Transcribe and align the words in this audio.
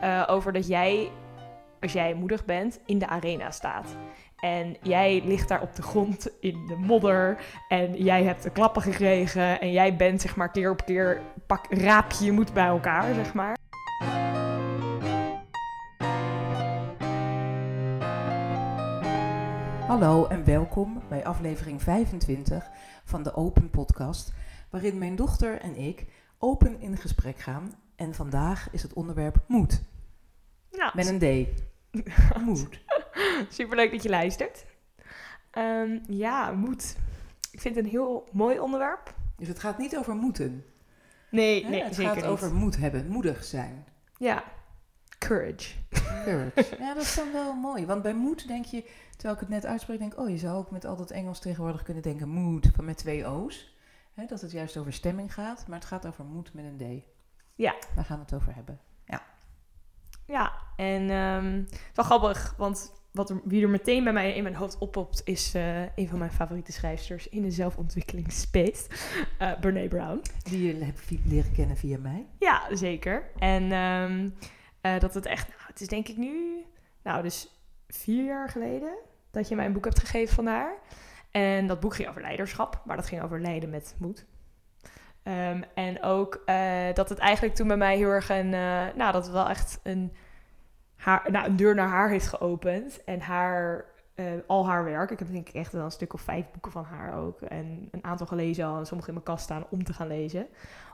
eh, 0.00 0.24
over 0.26 0.52
dat 0.52 0.66
jij, 0.66 1.10
als 1.80 1.92
jij 1.92 2.14
moedig 2.14 2.44
bent, 2.44 2.80
in 2.86 2.98
de 2.98 3.06
arena 3.06 3.50
staat. 3.50 3.96
En 4.40 4.76
jij 4.82 5.22
ligt 5.24 5.48
daar 5.48 5.62
op 5.62 5.74
de 5.74 5.82
grond 5.82 6.28
in 6.40 6.66
de 6.66 6.76
modder. 6.76 7.44
En 7.68 7.96
jij 7.96 8.24
hebt 8.24 8.42
de 8.42 8.50
klappen 8.50 8.82
gekregen. 8.82 9.60
En 9.60 9.72
jij 9.72 9.96
bent 9.96 10.20
zeg 10.20 10.36
maar 10.36 10.50
keer 10.50 10.70
op 10.70 10.84
keer, 10.84 11.20
pak 11.46 11.66
raap 11.68 12.10
je 12.10 12.32
moed 12.32 12.52
bij 12.52 12.66
elkaar, 12.66 13.14
zeg 13.14 13.34
maar. 13.34 13.58
Hallo 19.86 20.26
en 20.26 20.44
welkom 20.44 21.02
bij 21.08 21.24
aflevering 21.24 21.82
25 21.82 22.70
van 23.04 23.22
de 23.22 23.34
Open 23.34 23.70
Podcast, 23.70 24.32
waarin 24.70 24.98
mijn 24.98 25.16
dochter 25.16 25.60
en 25.60 25.76
ik 25.76 26.06
open 26.38 26.80
in 26.80 26.96
gesprek 26.96 27.38
gaan. 27.38 27.74
En 27.96 28.14
vandaag 28.14 28.68
is 28.72 28.82
het 28.82 28.92
onderwerp 28.92 29.36
moed. 29.46 29.82
Nou, 30.70 30.92
Met 30.94 31.06
een 31.06 31.18
D. 31.18 31.48
Moed. 32.46 32.80
superleuk 33.48 33.90
dat 33.90 34.02
je 34.02 34.08
luistert. 34.08 34.64
Ehm, 35.50 35.98
ja, 36.06 36.52
moed. 36.52 36.96
Ik 37.50 37.60
vind 37.60 37.74
het 37.74 37.84
een 37.84 37.90
heel 37.90 38.28
mooi 38.32 38.58
onderwerp. 38.58 39.14
Dus 39.36 39.48
het 39.48 39.58
gaat 39.58 39.78
niet 39.78 39.96
over 39.96 40.14
moeten. 40.14 40.64
Nee, 41.30 41.64
nee, 41.66 41.82
het 41.82 41.94
zeker 41.94 42.12
gaat 42.12 42.22
niet. 42.22 42.30
over 42.30 42.54
moed 42.54 42.76
hebben, 42.76 43.08
moedig 43.08 43.44
zijn. 43.44 43.84
Ja, 44.18 44.44
courage. 45.18 45.74
Courage. 46.24 46.76
ja, 46.84 46.94
dat 46.94 47.02
is 47.02 47.14
dan 47.14 47.32
wel 47.32 47.54
mooi. 47.54 47.86
Want 47.86 48.02
bij 48.02 48.14
moed 48.14 48.48
denk 48.48 48.64
je, 48.64 48.84
terwijl 49.10 49.34
ik 49.34 49.40
het 49.40 49.48
net 49.48 49.66
uitspreek, 49.66 49.98
denk 49.98 50.12
ik, 50.12 50.18
oh, 50.18 50.28
je 50.28 50.38
zou 50.38 50.56
ook 50.56 50.70
met 50.70 50.84
al 50.84 50.96
dat 50.96 51.10
Engels 51.10 51.40
tegenwoordig 51.40 51.82
kunnen 51.82 52.02
denken 52.02 52.28
moed, 52.28 52.70
van 52.74 52.84
met 52.84 52.96
twee 52.96 53.26
O's. 53.26 53.74
Hè, 54.14 54.26
dat 54.26 54.40
het 54.40 54.50
juist 54.50 54.76
over 54.76 54.92
stemming 54.92 55.34
gaat, 55.34 55.66
maar 55.66 55.78
het 55.78 55.88
gaat 55.88 56.06
over 56.06 56.24
moed 56.24 56.54
met 56.54 56.64
een 56.64 57.00
D. 57.00 57.04
Ja. 57.54 57.74
Daar 57.94 58.04
gaan 58.04 58.16
we 58.16 58.22
het 58.22 58.34
over 58.34 58.54
hebben. 58.54 58.80
Ja, 60.30 60.52
en 60.76 61.10
ehm, 61.10 61.54
het 61.54 61.72
is 61.72 61.94
wel 61.94 62.04
grappig, 62.04 62.54
want 62.56 62.92
wat 63.10 63.30
er, 63.30 63.40
wie 63.44 63.62
er 63.62 63.68
meteen 63.68 64.04
bij 64.04 64.12
mij 64.12 64.34
in 64.34 64.42
mijn 64.42 64.54
hoofd 64.54 64.78
oppopt, 64.78 65.22
is 65.24 65.54
eh, 65.54 65.96
een 65.96 66.08
van 66.08 66.18
mijn 66.18 66.30
favoriete 66.30 66.72
schrijfsters 66.72 67.28
in 67.28 67.42
de 67.42 67.50
zelfontwikkelingsspace, 67.50 68.86
eh 69.38 69.52
Brene 69.60 69.88
Brown. 69.88 70.22
Die 70.42 70.66
je 70.66 70.84
hebt 70.84 71.10
leren 71.24 71.52
kennen 71.52 71.76
via 71.76 71.98
mij. 71.98 72.26
Ja, 72.38 72.76
zeker. 72.76 73.30
En 73.38 73.72
ehm, 73.72 74.28
eh, 74.80 75.00
dat 75.00 75.14
het 75.14 75.26
echt, 75.26 75.48
nou, 75.48 75.60
het 75.66 75.80
is 75.80 75.88
denk 75.88 76.08
ik 76.08 76.16
nu, 76.16 76.64
nou 77.02 77.22
dus 77.22 77.48
vier 77.88 78.24
jaar 78.24 78.48
geleden, 78.48 78.94
dat 79.30 79.48
je 79.48 79.56
mij 79.56 79.66
een 79.66 79.72
boek 79.72 79.84
hebt 79.84 80.00
gegeven 80.00 80.34
van 80.34 80.46
haar. 80.46 80.74
En 81.30 81.66
dat 81.66 81.80
boek 81.80 81.94
ging 81.94 82.08
over 82.08 82.22
leiderschap, 82.22 82.82
maar 82.84 82.96
dat 82.96 83.06
ging 83.06 83.22
over 83.22 83.40
leiden 83.40 83.70
met 83.70 83.94
moed. 83.98 84.26
Ehm, 85.22 85.62
en 85.74 86.02
ook 86.02 86.42
eh, 86.46 86.94
dat 86.94 87.08
het 87.08 87.18
eigenlijk 87.18 87.54
toen 87.54 87.68
bij 87.68 87.76
mij 87.76 87.96
heel 87.96 88.08
erg 88.08 88.30
een, 88.30 88.54
eh, 88.54 88.86
nou 88.94 89.12
dat 89.12 89.24
het 89.24 89.32
wel 89.32 89.48
echt 89.48 89.80
een, 89.82 90.12
haar, 90.96 91.28
nou, 91.30 91.46
een 91.46 91.56
deur 91.56 91.74
naar 91.74 91.88
haar 91.88 92.08
heeft 92.08 92.26
geopend. 92.26 93.04
En 93.04 93.20
haar, 93.20 93.84
eh, 94.14 94.24
al 94.46 94.66
haar 94.66 94.84
werk, 94.84 95.10
ik 95.10 95.18
heb 95.18 95.30
denk 95.32 95.48
ik 95.48 95.54
echt 95.54 95.72
wel 95.72 95.84
een 95.84 95.90
stuk 95.90 96.12
of 96.12 96.20
vijf 96.20 96.50
boeken 96.52 96.72
van 96.72 96.84
haar 96.84 97.14
ook. 97.18 97.40
En 97.40 97.88
een 97.90 98.04
aantal 98.04 98.26
gelezen 98.26 98.64
al 98.64 98.78
en 98.78 98.86
sommige 98.86 99.08
in 99.08 99.14
mijn 99.14 99.26
kast 99.26 99.44
staan 99.44 99.66
om 99.70 99.84
te 99.84 99.92
gaan 99.92 100.06
lezen 100.08 100.46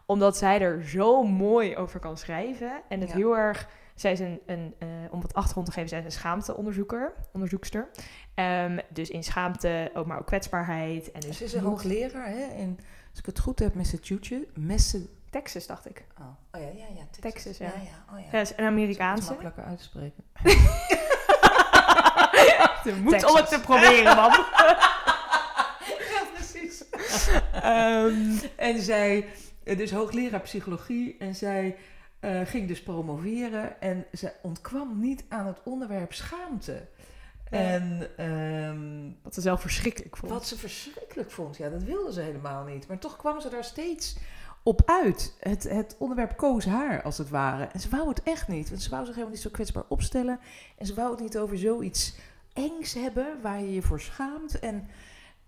omdat 0.06 0.36
zij 0.36 0.60
er 0.60 0.84
zo 0.88 1.22
mooi 1.22 1.76
over 1.76 2.00
kan 2.00 2.16
schrijven. 2.16 2.72
En 2.88 3.00
het 3.00 3.08
Ja. 3.08 3.14
heel 3.16 3.36
erg. 3.36 3.68
Zij 3.94 4.12
is 4.12 4.20
een, 4.20 4.40
een 4.46 4.74
om 5.10 5.20
wat 5.20 5.34
achtergrond 5.34 5.66
te 5.66 5.72
geven, 5.72 5.88
zij 5.88 5.98
is 5.98 6.04
een 6.04 6.10
schaamteonderzoeker, 6.12 7.12
onderzoekster. 7.32 7.88
Ehm, 8.34 8.78
dus 8.88 9.10
in 9.10 9.24
schaamte, 9.24 9.90
ook 9.94 10.06
maar 10.06 10.18
ook 10.18 10.26
kwetsbaarheid. 10.26 11.12
En 11.12 11.20
dus 11.20 11.36
Ze 11.38 11.44
is 11.44 11.52
een 11.54 11.62
hoogleraar 11.62 12.28
hè, 12.28 12.44
in, 12.56 12.78
als 13.16 13.24
ik 13.24 13.34
het 13.34 13.44
goed 13.44 13.58
heb, 13.58 13.74
Massachusetts. 13.74 14.50
Massa- 14.54 14.98
Texas, 15.30 15.66
dacht 15.66 15.88
ik. 15.88 16.04
oh. 16.18 16.26
oh 16.52 16.60
ja, 16.60 16.66
ja, 16.68 16.84
ja. 16.94 17.02
Texas, 17.20 17.42
Texas, 17.42 17.58
ja. 17.58 17.66
ja. 17.66 17.72
ja. 17.82 18.14
Oh, 18.14 18.20
ja. 18.24 18.30
Zij 18.30 18.40
is 18.40 18.48
een 18.50 18.56
Dat 18.56 18.64
is 18.66 18.70
Amerikaanse. 18.72 19.28
makkelijker 19.28 19.64
uit 19.64 19.78
te 19.78 19.84
spreken. 19.84 20.24
Je 22.84 22.94
moet 23.02 23.12
Texas. 23.12 23.30
om 23.30 23.36
het 23.36 23.48
te 23.48 23.60
proberen, 23.60 24.16
man. 24.16 24.30
ja, 26.12 26.22
precies. 26.34 26.84
Ehm, 27.52 28.36
En 28.56 28.80
zij, 28.82 29.28
dus 29.64 29.90
hoogleraar 29.90 30.40
psychologie, 30.40 31.16
en 31.18 31.34
zij 31.34 31.76
eh, 32.20 32.40
ging 32.44 32.68
dus 32.68 32.82
promoveren 32.82 33.80
en 33.80 34.06
ze 34.12 34.32
ontkwam 34.42 35.00
niet 35.00 35.24
aan 35.28 35.46
het 35.46 35.58
onderwerp 35.64 36.12
schaamte. 36.12 36.86
En 37.50 38.08
ehm, 38.16 39.10
wat 39.22 39.34
ze 39.34 39.40
zelf 39.40 39.60
verschrikkelijk 39.60 40.16
vond. 40.16 40.32
wat 40.32 40.46
ze 40.46 40.56
verschrikkelijk 40.56 41.30
vond, 41.30 41.56
ja, 41.56 41.68
dat 41.68 41.82
wilde 41.82 42.12
ze 42.12 42.20
helemaal 42.20 42.64
niet. 42.64 42.88
Maar 42.88 42.98
toch 42.98 43.16
kwam 43.16 43.40
ze 43.40 43.48
daar 43.48 43.64
steeds 43.64 44.16
op 44.62 44.82
uit. 44.86 45.36
Het, 45.40 45.62
het 45.62 45.96
onderwerp 45.98 46.36
koos 46.36 46.64
haar, 46.64 47.02
als 47.02 47.18
het 47.18 47.28
ware. 47.28 47.64
En 47.64 47.80
ze 47.80 47.88
wou 47.88 48.08
het 48.08 48.22
echt 48.22 48.48
niet, 48.48 48.68
want 48.68 48.82
ze 48.82 48.90
wou 48.90 49.04
zich 49.04 49.14
helemaal 49.14 49.34
niet 49.34 49.44
zo 49.44 49.50
kwetsbaar 49.50 49.84
opstellen. 49.88 50.40
En 50.78 50.86
ze 50.86 50.94
wou 50.94 51.10
het 51.10 51.20
niet 51.20 51.38
over 51.38 51.58
zoiets 51.58 52.14
engs 52.52 52.94
hebben, 52.94 53.40
waar 53.42 53.60
je 53.60 53.72
je 53.72 53.82
voor 53.82 54.00
schaamt. 54.00 54.58
En, 54.58 54.88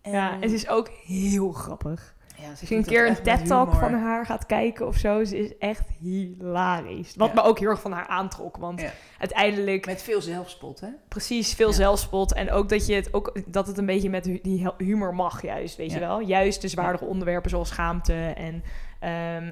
en 0.01 0.13
Ja, 0.13 0.41
en 0.41 0.49
ze 0.49 0.55
is 0.55 0.69
ook 0.69 0.89
heel 0.89 1.53
grappig. 1.53 2.17
Ja, 2.43 2.51
Als 2.51 2.61
je 2.61 2.77
een 2.77 2.85
keer 2.85 3.09
een 3.09 3.23
TED-talk 3.23 3.75
van 3.75 3.95
haar 3.95 4.27
gaat 4.27 4.47
kijken 4.47 4.87
of 4.87 4.97
zo, 4.97 5.25
ze 5.25 5.39
is 5.39 5.59
echt 5.59 5.89
hilarisch. 6.01 7.15
Wat 7.17 7.29
Ja. 7.29 7.35
me 7.35 7.43
ook 7.43 7.59
heel 7.59 7.69
erg 7.69 7.81
van 7.81 7.93
haar 7.93 8.07
aantrok, 8.07 8.57
want 8.57 8.81
Ja. 8.81 8.91
uiteindelijk 9.19 9.87
Met 9.87 10.03
veel 10.03 10.21
zelfspot, 10.21 10.81
hè? 10.81 10.89
precies 11.09 11.55
veel 11.55 11.73
zelfspot 11.73 12.33
en 12.35 12.51
ook 12.51 12.69
dat 12.69 12.87
je 12.87 12.95
het 12.95 13.15
ook 13.15 13.41
dat 13.47 13.67
het 13.67 13.79
een 13.79 13.87
beetje 13.87 14.11
met 14.11 14.25
die 14.25 14.63
hu- 14.63 14.85
humor 14.85 15.15
mag 15.15 15.43
juist, 15.43 15.77
weet 15.77 15.93
je 15.93 15.99
wel? 16.01 16.21
Juist 16.21 16.61
de 16.63 16.69
zwaardere 16.69 17.05
onderwerpen 17.05 17.51
zoals 17.51 17.69
schaamte 17.69 18.15
en 18.37 18.63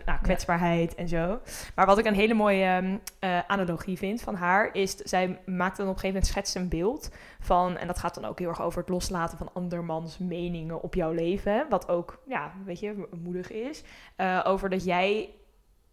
nou, 0.04 0.18
kwetsbaarheid 0.22 0.94
en 0.94 1.08
zo. 1.08 1.40
Maar 1.74 1.86
wat 1.86 1.98
ik 1.98 2.04
een 2.04 2.14
hele 2.14 2.34
mooie 2.34 2.64
ehm, 2.64 2.96
eh, 3.18 3.38
analogie 3.46 3.98
vind 3.98 4.20
van 4.20 4.34
haar 4.34 4.74
is, 4.74 4.94
zij 4.96 5.40
maakt 5.46 5.76
dan 5.76 5.86
op 5.86 5.94
een 5.94 6.00
gegeven 6.00 6.06
moment 6.06 6.26
schetst 6.26 6.54
een 6.56 6.68
beeld 6.68 7.10
van 7.40 7.76
en 7.76 7.86
dat 7.86 7.98
gaat 7.98 8.14
dan 8.14 8.24
ook 8.24 8.38
heel 8.38 8.48
erg 8.48 8.62
over 8.62 8.80
het 8.80 8.88
loslaten 8.88 9.38
van 9.38 9.50
andermans 9.52 10.18
meningen 10.18 10.82
op 10.82 10.94
jouw 10.94 11.12
leven, 11.12 11.66
wat 11.68 11.88
ook 11.88 12.22
ja, 12.26 12.52
weet 12.64 12.80
je, 12.80 13.08
moedig 13.22 13.50
is, 13.50 13.82
eh, 14.16 14.40
over 14.44 14.70
dat 14.70 14.84
jij 14.84 15.30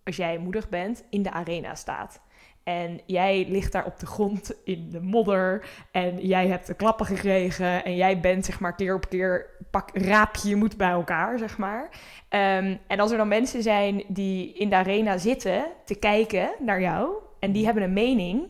als 0.04 0.16
jij 0.16 0.38
moedig 0.38 0.70
bent 0.70 1.04
in 1.10 1.24
de 1.24 1.32
arena 1.32 1.76
staat. 1.76 2.22
En 2.64 3.02
jij 3.06 3.46
ligt 3.50 3.72
daar 3.72 3.86
op 3.86 4.00
de 4.00 4.06
grond 4.06 4.54
in 4.64 4.90
de 4.90 5.02
modder. 5.02 5.66
En 5.92 6.28
jij 6.28 6.48
hebt 6.48 6.68
de 6.68 6.74
klappen 6.74 7.06
gekregen. 7.06 7.84
En 7.84 7.96
jij 7.96 8.20
bent 8.20 8.46
zeg 8.46 8.60
maar 8.60 8.76
keer 8.76 8.96
op 8.96 9.10
keer. 9.10 9.46
Pak, 9.72 9.90
raap 9.94 10.36
je 10.36 10.56
moed 10.56 10.78
bij 10.78 10.90
elkaar, 10.90 11.38
zeg 11.38 11.58
maar. 11.58 11.90
Ehm, 12.30 12.78
en 12.88 13.00
als 13.00 13.12
er 13.12 13.18
dan 13.18 13.28
mensen 13.28 13.64
zijn 13.64 14.04
die 14.08 14.54
in 14.54 14.70
de 14.70 14.76
arena 14.76 15.18
zitten 15.18 15.66
te 15.86 15.96
kijken 15.96 16.50
naar 16.60 16.82
jou. 16.82 17.10
En 17.40 17.52
die 17.52 17.66
hebben 17.66 17.84
een 17.84 17.94
mening. 17.94 18.48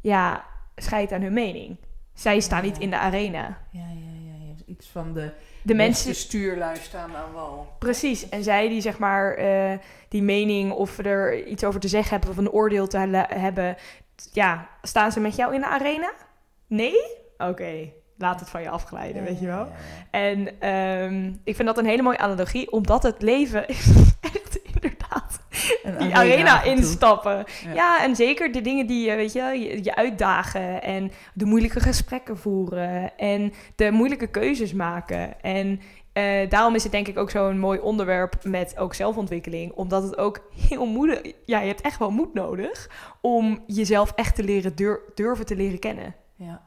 Ja, 0.00 0.44
scheid 0.76 1.12
aan 1.12 1.22
hun 1.22 1.32
mening. 1.32 1.76
Zij 2.14 2.40
staan 2.40 2.62
niet 2.62 2.78
in 2.78 2.90
de 2.90 2.98
arena. 2.98 3.58
Ja. 3.70 3.80
ja. 3.94 4.05
Iets 4.66 4.88
van 4.88 5.12
de, 5.12 5.30
De 5.62 5.74
mensen. 5.74 6.14
stuurlui 6.14 6.76
staan 6.76 7.16
aan 7.16 7.32
wal. 7.32 7.74
Precies. 7.78 8.28
En 8.28 8.42
zij 8.42 8.68
die 8.68 8.80
zeg 8.80 8.98
maar 8.98 9.34
eh, 9.34 9.78
die 10.08 10.22
mening 10.22 10.72
of 10.72 10.98
er 10.98 11.46
iets 11.46 11.64
over 11.64 11.80
te 11.80 11.88
zeggen 11.88 12.10
hebben 12.10 12.30
of 12.30 12.36
een 12.36 12.50
oordeel 12.50 12.86
te 12.86 12.98
hebben. 13.28 13.76
Ja, 14.32 14.68
staan 14.82 15.12
ze 15.12 15.20
met 15.20 15.36
jou 15.36 15.54
in 15.54 15.60
de 15.60 15.66
arena? 15.66 16.12
Nee? 16.66 16.96
Oké, 17.38 17.90
laat 18.18 18.40
het 18.40 18.50
van 18.50 18.62
je 18.62 18.68
afglijden, 18.68 19.24
weet 19.24 19.40
je 19.40 19.46
wel. 19.46 19.68
En 20.10 20.60
ehm, 20.60 21.32
ik 21.44 21.56
vind 21.56 21.68
dat 21.68 21.78
een 21.78 21.86
hele 21.86 22.02
mooie 22.02 22.18
analogie, 22.18 22.72
omdat 22.72 23.02
het 23.02 23.22
leven 23.22 23.68
is 23.68 23.86
die 25.98 26.14
arena 26.16 26.62
instappen. 26.62 27.44
Ja. 27.64 27.72
Ja. 27.74 28.02
en 28.04 28.16
zeker 28.16 28.52
de 28.52 28.60
dingen 28.60 28.86
die 28.86 29.10
je, 29.10 29.16
weet 29.16 29.32
je, 29.32 29.42
je, 29.42 29.84
je 29.84 29.94
uitdagen 29.94 30.82
en 30.82 31.10
de 31.34 31.44
moeilijke 31.44 31.80
gesprekken 31.80 32.38
voeren 32.38 33.16
en 33.16 33.52
de 33.76 33.90
moeilijke 33.90 34.26
keuzes 34.26 34.72
maken. 34.72 35.42
En 35.42 35.80
eh, 36.12 36.48
daarom 36.50 36.74
is 36.74 36.82
het 36.82 36.92
denk 36.92 37.08
ik 37.08 37.18
ook 37.18 37.30
zo'n 37.30 37.58
mooi 37.58 37.78
onderwerp 37.78 38.34
met 38.44 38.78
ook 38.78 38.94
zelfontwikkeling, 38.94 39.72
omdat 39.72 40.02
het 40.02 40.16
ook 40.18 40.40
heel 40.68 40.86
moedig, 40.86 41.20
ja, 41.44 41.60
je 41.60 41.66
hebt 41.66 41.80
echt 41.80 41.98
wel 41.98 42.10
moed 42.10 42.34
nodig 42.34 42.90
om 43.20 43.62
jezelf 43.66 44.12
echt 44.14 44.34
te 44.34 44.42
leren 44.44 44.76
dur- 44.76 45.00
durven 45.14 45.46
te 45.46 45.56
leren 45.56 45.78
kennen. 45.78 46.14
Ja. 46.36 46.62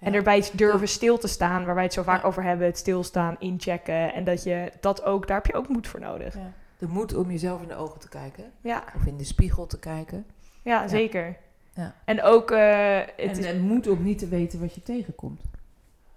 En 0.00 0.14
erbij 0.14 0.44
durven 0.52 0.88
stil 0.88 1.18
te 1.18 1.28
staan, 1.28 1.64
waar 1.64 1.74
wij 1.74 1.84
het 1.84 1.92
zo 1.92 2.02
vaak 2.02 2.22
Ja. 2.22 2.28
over 2.28 2.42
hebben, 2.42 2.66
het 2.66 2.78
stilstaan, 2.78 3.36
inchecken. 3.38 4.14
En 4.14 4.24
dat 4.24 4.42
je 4.42 4.72
dat 4.80 5.04
ook, 5.04 5.26
daar 5.26 5.36
heb 5.36 5.46
je 5.46 5.54
ook 5.54 5.68
moed 5.68 5.86
voor 5.88 6.00
nodig. 6.00 6.34
Ja. 6.34 6.52
De 6.86 6.90
moed 6.92 7.14
om 7.14 7.30
jezelf 7.30 7.62
in 7.62 7.68
de 7.68 7.74
ogen 7.76 8.00
te 8.00 8.08
kijken. 8.08 8.44
Ja, 8.60 8.84
Of 8.96 9.06
in 9.06 9.16
de 9.16 9.24
spiegel 9.24 9.66
te 9.66 9.78
kijken. 9.78 10.26
ja, 10.62 10.88
zeker. 10.88 11.36
Ja. 11.74 11.94
En 12.04 12.22
ook, 12.22 12.50
eh, 12.50 12.96
het 12.98 13.10
En, 13.16 13.30
is, 13.30 13.44
en 13.44 13.60
moed 13.60 13.86
om 13.88 14.02
niet 14.02 14.18
te 14.18 14.28
weten 14.28 14.60
wat 14.60 14.74
je 14.74 14.82
tegenkomt. 14.82 15.40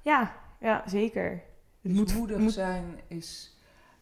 ja, 0.01 0.35
ja, 0.59 0.83
zeker. 0.85 1.29
Het 1.31 1.41
Dus 1.81 1.93
moet, 1.93 2.15
moedig 2.15 2.37
moet- 2.37 2.51
zijn 2.53 2.83
is 3.07 3.57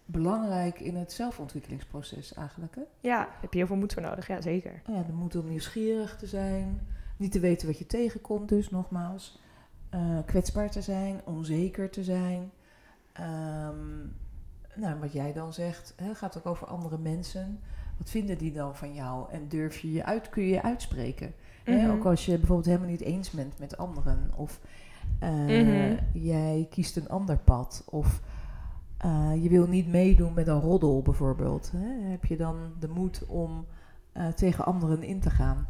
belangrijk 0.05 0.79
in 0.79 0.95
het 0.95 1.11
zelfontwikkelingsproces 1.11 2.33
eigenlijk. 2.33 2.75
Hè? 2.75 2.81
ja, 2.99 3.17
daar 3.17 3.37
heb 3.41 3.51
je 3.51 3.57
heel 3.57 3.67
veel 3.67 3.75
moed 3.75 3.93
voor 3.93 4.01
nodig, 4.01 4.27
ja, 4.27 4.41
zeker. 4.41 4.81
Ja, 4.87 5.01
de 5.03 5.13
moed 5.13 5.35
om 5.35 5.47
nieuwsgierig 5.49 6.17
te 6.17 6.27
zijn. 6.27 6.87
Niet 7.17 7.31
te 7.31 7.39
weten 7.39 7.67
wat 7.67 7.77
je 7.77 7.87
tegenkomt 7.87 8.49
dus, 8.49 8.69
nogmaals. 8.69 9.39
Eh, 9.89 10.17
kwetsbaar 10.25 10.69
te 10.71 10.81
zijn, 10.81 11.21
onzeker 11.25 11.89
te 11.89 12.03
zijn. 12.03 12.51
Ehm, 13.13 13.75
nou, 14.75 14.99
wat 14.99 15.13
jij 15.13 15.33
dan 15.33 15.53
zegt, 15.53 15.93
hè, 15.95 16.13
gaat 16.15 16.37
ook 16.37 16.45
over 16.45 16.67
andere 16.67 16.97
mensen. 16.97 17.59
wat 17.97 18.09
vinden 18.09 18.37
die 18.37 18.51
dan 18.53 18.75
van 18.75 18.93
jou? 18.93 19.31
En 19.31 19.47
durf 19.47 19.77
je 19.79 19.91
je 19.91 20.05
uit, 20.05 20.29
kun 20.29 20.43
je 20.43 20.49
je 20.49 20.61
uitspreken? 20.63 21.33
Hè, 21.63 21.75
Mhm. 21.81 21.89
ook 21.91 22.05
als 22.05 22.25
je 22.25 22.37
bijvoorbeeld 22.37 22.67
helemaal 22.67 22.89
niet 22.89 23.01
eens 23.01 23.29
bent 23.31 23.59
met 23.59 23.77
anderen. 23.77 24.31
Of 24.35 24.59
eh, 25.19 25.29
Mhm. 25.29 25.95
jij 26.13 26.67
kiest 26.69 26.97
een 26.97 27.09
ander 27.09 27.37
pad. 27.37 27.83
Of 27.89 28.21
eh, 28.97 29.31
je 29.43 29.49
wil 29.49 29.67
niet 29.67 29.87
meedoen 29.87 30.33
met 30.33 30.47
een 30.47 30.59
roddel 30.59 31.01
bijvoorbeeld. 31.01 31.71
Hè? 31.75 32.09
Heb 32.09 32.25
je 32.25 32.37
dan 32.37 32.57
de 32.79 32.87
moed 32.87 33.25
om 33.25 33.65
eh, 34.11 34.27
tegen 34.27 34.65
anderen 34.65 35.03
in 35.03 35.19
te 35.19 35.29
gaan? 35.29 35.67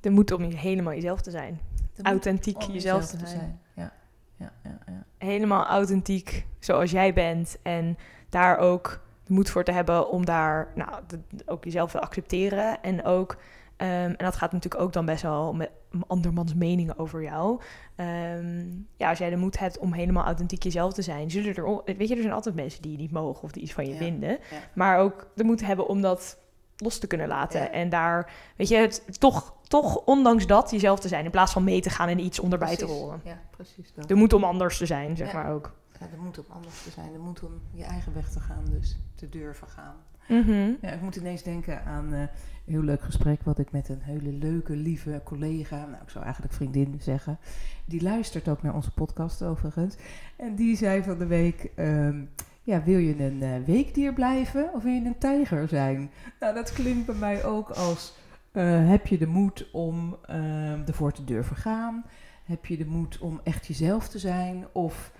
De 0.00 0.10
moed 0.10 0.32
om 0.32 0.42
helemaal 0.42 0.92
jezelf 0.94 1.20
te 1.20 1.30
zijn. 1.30 1.60
Authentiek 2.02 2.60
jezelf 2.60 3.06
te 3.06 3.26
zijn. 3.26 3.60
Ja, 3.74 3.92
ja, 4.36 4.52
ja. 4.64 4.78
ja. 4.86 5.04
Helemaal 5.18 5.66
authentiek 5.66 6.46
zoals 6.58 6.90
jij 6.90 7.12
bent. 7.12 7.58
En 7.62 7.96
daar 8.28 8.58
ook 8.58 9.00
de 9.24 9.32
moed 9.32 9.50
voor 9.50 9.64
te 9.64 9.72
hebben 9.72 10.08
om 10.10 10.24
daar 10.24 10.68
nou, 10.74 10.90
de- 11.06 11.20
ook 11.46 11.64
jezelf 11.64 11.90
te 11.90 12.00
accepteren. 12.00 12.82
En 12.82 13.04
ook, 13.04 13.36
ehm, 13.76 13.90
en 13.90 14.16
dat 14.24 14.36
gaat 14.36 14.52
natuurlijk 14.52 14.82
ook 14.82 14.92
dan 14.92 15.06
best 15.06 15.22
wel 15.22 15.54
met 15.54 15.70
andermans 16.06 16.54
meningen 16.54 16.98
over 16.98 17.22
jou. 17.22 17.60
Ehm, 17.96 18.64
ja, 18.96 19.08
als 19.08 19.18
jij 19.18 19.30
de 19.30 19.36
moed 19.36 19.58
hebt 19.58 19.78
om 19.78 19.92
helemaal 19.92 20.24
authentiek 20.24 20.62
jezelf 20.62 20.92
te 20.92 21.02
zijn, 21.02 21.30
zullen 21.30 21.54
er, 21.54 21.82
weet 21.96 22.08
je, 22.08 22.14
er 22.14 22.20
zijn 22.22 22.32
altijd 22.34 22.54
mensen 22.54 22.82
die 22.82 22.92
je 22.92 22.98
niet 22.98 23.10
mogen 23.12 23.42
of 23.42 23.50
die 23.52 23.62
iets 23.62 23.72
van 23.72 23.84
je 23.86 23.92
Ja, 23.92 23.96
vinden. 23.98 24.28
ja. 24.30 24.38
Maar 24.74 24.98
ook 24.98 25.26
de 25.34 25.44
moed 25.44 25.66
hebben 25.66 25.88
om 25.88 26.00
dat 26.00 26.38
los 26.76 26.98
te 26.98 27.06
kunnen 27.06 27.28
laten. 27.28 27.60
Ja. 27.60 27.70
En 27.70 27.88
daar, 27.88 28.32
weet 28.56 28.68
je, 28.68 28.76
het, 28.76 29.20
toch, 29.20 29.54
toch 29.68 29.96
ondanks 30.04 30.46
dat 30.46 30.70
jezelf 30.70 31.00
te 31.00 31.08
zijn. 31.08 31.24
In 31.24 31.30
plaats 31.30 31.52
van 31.52 31.64
mee 31.64 31.80
te 31.80 31.90
gaan 31.90 32.08
en 32.08 32.18
iets 32.18 32.38
onderbij 32.40 32.76
te 32.76 32.84
rollen. 32.86 33.20
Ja, 33.24 33.40
precies. 33.50 33.92
De 34.06 34.14
moed 34.14 34.32
om 34.32 34.44
anders 34.44 34.78
te 34.78 34.86
zijn, 34.86 35.16
zeg 35.16 35.32
maar 35.32 35.52
ook. 35.52 35.74
Ja, 36.00 36.06
de 36.06 36.22
moed 36.22 36.38
om 36.38 36.44
anders 36.48 36.82
te 36.82 36.90
zijn. 36.90 37.12
De 37.12 37.18
moed 37.18 37.42
om 37.42 37.60
je 37.72 37.84
eigen 37.84 38.14
weg 38.14 38.30
te 38.30 38.40
gaan. 38.40 38.64
Dus 38.70 38.98
te 39.14 39.28
durven 39.28 39.68
gaan. 39.68 39.94
Mhm. 40.28 40.72
Ja, 40.80 40.90
ik 40.90 41.00
moet 41.00 41.16
ineens 41.16 41.42
denken 41.42 41.84
aan 41.84 42.12
eh, 42.12 42.20
een 42.20 42.28
heel 42.64 42.82
leuk 42.82 43.02
gesprek 43.02 43.42
wat 43.42 43.58
ik 43.58 43.72
met 43.72 43.88
een 43.88 44.02
hele 44.02 44.32
leuke, 44.32 44.76
lieve 44.76 45.20
collega, 45.24 45.76
nou 45.76 46.02
ik 46.02 46.10
zou 46.10 46.24
eigenlijk 46.24 46.54
vriendin 46.54 46.98
zeggen, 47.00 47.38
die 47.84 48.02
luistert 48.02 48.48
ook 48.48 48.62
naar 48.62 48.74
onze 48.74 48.90
podcast 48.90 49.42
overigens. 49.42 49.96
En 50.36 50.54
die 50.54 50.76
zei 50.76 51.02
van 51.02 51.18
de 51.18 51.26
week, 51.26 51.70
ehm, 51.74 52.20
ja, 52.62 52.82
wil 52.82 52.98
je 52.98 53.24
een 53.24 53.42
eh, 53.42 53.64
weekdier 53.66 54.12
blijven 54.12 54.70
of 54.74 54.82
wil 54.82 54.92
je 54.92 55.04
een 55.04 55.18
tijger 55.18 55.68
zijn? 55.68 56.10
Nou, 56.40 56.54
dat 56.54 56.72
klinkt 56.72 57.06
bij 57.06 57.14
mij 57.14 57.44
ook 57.44 57.70
als, 57.70 58.14
eh, 58.52 58.88
heb 58.88 59.06
je 59.06 59.18
de 59.18 59.26
moed 59.26 59.70
om 59.72 60.16
ehm, 60.26 60.80
ervoor 60.86 61.12
te 61.12 61.24
durven 61.24 61.56
gaan? 61.56 62.04
Heb 62.44 62.66
je 62.66 62.76
de 62.76 62.86
moed 62.86 63.18
om 63.18 63.40
echt 63.44 63.66
jezelf 63.66 64.08
te 64.08 64.18
zijn? 64.18 64.66
Of 64.72 65.12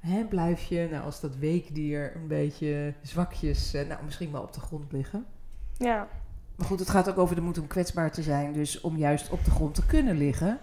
hè, 0.00 0.24
blijf 0.24 0.62
je, 0.62 0.88
nou, 0.90 1.04
als 1.04 1.20
dat 1.20 1.36
weekdier 1.36 2.16
een 2.16 2.26
beetje 2.26 2.94
zwakjes, 3.02 3.74
eh, 3.74 3.88
nou, 3.88 4.04
misschien 4.04 4.32
wel 4.32 4.42
op 4.42 4.52
de 4.52 4.60
grond 4.60 4.92
liggen? 4.92 5.24
Ja. 5.76 6.08
Maar 6.56 6.66
goed, 6.66 6.78
het 6.78 6.90
gaat 6.90 7.08
ook 7.08 7.18
over 7.18 7.34
de 7.34 7.40
moed 7.40 7.58
om 7.58 7.66
kwetsbaar 7.66 8.12
te 8.12 8.22
zijn. 8.22 8.52
Dus 8.52 8.80
om 8.80 8.96
juist 8.96 9.30
op 9.30 9.44
de 9.44 9.50
grond 9.50 9.74
te 9.74 9.86
kunnen 9.86 10.16
liggen. 10.16 10.58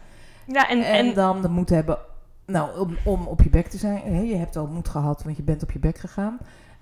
Ja, 0.47 0.69
en, 0.69 0.81
En, 0.81 1.07
en, 1.07 1.13
dan 1.13 1.41
de 1.41 1.49
moed 1.49 1.69
hebben, 1.69 1.97
nou, 2.45 2.79
om, 2.79 2.97
om 3.05 3.27
op 3.27 3.41
je 3.41 3.49
bek 3.49 3.67
te 3.67 3.77
zijn. 3.77 4.25
Je 4.25 4.35
hebt 4.35 4.55
al 4.55 4.67
moed 4.67 4.89
gehad, 4.89 5.23
want 5.23 5.37
je 5.37 5.43
bent 5.43 5.63
op 5.63 5.71
je 5.71 5.79
bek 5.79 5.97
gegaan. 5.97 6.39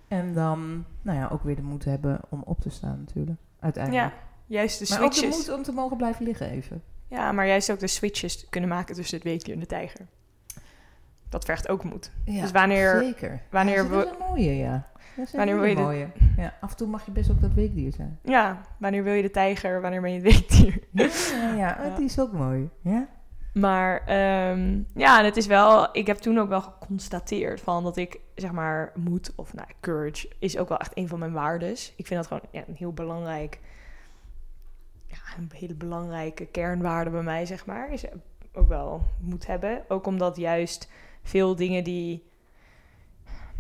En 0.08 0.34
dan, 0.34 0.86
nou 1.02 1.18
ja, 1.18 1.30
ook 1.32 1.44
weer 1.44 1.56
de 1.56 1.62
moed 1.62 1.86
hebben 1.86 2.20
om 2.30 2.42
op 2.46 2.62
te 2.62 2.70
staan 2.70 3.04
natuurlijk. 3.06 3.40
Uiteindelijk. 3.60 4.04
ja, 4.04 4.14
juist 4.46 4.80
de 4.80 4.94
maar 4.94 5.04
ook 5.04 5.12
de 5.12 5.18
switches. 5.18 5.48
moed 5.48 5.58
om 5.58 5.64
te 5.64 5.72
mogen 5.72 5.98
blijven 5.98 6.26
liggen 6.26 6.50
even. 6.50 6.84
Ja, 7.08 7.32
maar 7.32 7.48
juist 7.48 7.72
ook 7.72 7.80
de 7.80 7.88
switches 7.88 8.50
kunnen 8.50 8.70
maken 8.70 8.96
tussen 8.96 9.16
het 9.16 9.26
weekdier 9.26 9.54
en 9.54 9.60
de 9.60 9.66
tijger. 9.66 10.06
Dat 11.34 11.46
vergt 11.46 11.70
ook 11.70 11.84
moed. 11.84 12.12
Ja, 12.26 12.42
Dus 12.42 12.52
wanneer- 12.52 13.00
Zeker. 13.00 13.42
wanneer 13.52 13.84
ja, 13.84 13.90
dat 13.90 14.04
is 14.06 14.10
we- 14.12 14.18
een 14.20 14.28
mooie, 14.30 14.58
ja. 14.58 14.88
Dat 15.16 15.26
is 15.26 15.32
een 15.32 15.38
Wanneer 15.38 15.56
wil 15.60 15.66
je 15.70 15.76
mooie. 15.76 16.08
Ja, 16.38 16.54
af 16.62 16.70
en 16.72 16.78
toe 16.78 16.88
mag 16.88 17.06
je 17.06 17.12
best 17.12 17.32
ook 17.32 17.42
dat 17.42 17.54
weekdier 17.54 17.92
zijn. 17.94 18.20
Ja, 18.24 18.62
wanneer 18.78 19.04
wil 19.04 19.14
je 19.14 19.22
de 19.22 19.32
tijger, 19.32 19.82
wanneer 19.82 20.02
ben 20.02 20.12
je 20.14 20.20
het 20.22 20.34
weekdier? 20.34 20.80
Ja, 21.34 21.56
ja, 21.58 21.96
die 21.96 22.06
is 22.12 22.20
ook 22.20 22.32
mooi. 22.32 22.70
Ja? 22.82 23.08
Maar 23.54 24.02
ehm, 24.06 24.82
ja, 24.96 25.20
en 25.20 25.26
het 25.26 25.38
is 25.38 25.46
wel, 25.48 25.88
ik 25.98 26.08
heb 26.08 26.18
toen 26.18 26.38
ook 26.40 26.50
wel 26.50 26.62
geconstateerd 26.62 27.62
van 27.62 27.84
dat 27.84 27.98
ik 27.98 28.20
zeg 28.36 28.52
maar 28.52 28.92
moed 28.96 29.32
of 29.36 29.54
nou, 29.54 29.68
courage 29.82 30.30
is 30.40 30.58
ook 30.58 30.70
wel 30.70 30.78
echt 30.78 30.98
een 30.98 31.08
van 31.08 31.20
mijn 31.20 31.32
waardes. 31.34 31.94
Ik 31.98 32.08
vind 32.08 32.20
dat 32.20 32.28
gewoon 32.28 32.44
ja, 32.52 32.64
een 32.68 32.76
heel 32.76 32.94
belangrijk, 32.94 33.60
ja, 35.08 35.18
een 35.38 35.52
hele 35.54 35.76
belangrijke 35.76 36.46
kernwaarde 36.46 37.10
bij 37.10 37.24
mij 37.24 37.46
zeg 37.46 37.66
maar. 37.66 37.92
Is 37.92 38.06
ook 38.54 38.68
wel 38.68 39.02
moed 39.20 39.48
hebben, 39.48 39.82
ook 39.88 40.06
omdat 40.08 40.36
juist 40.38 40.90
veel 41.24 41.56
dingen 41.56 41.84
die, 41.84 42.24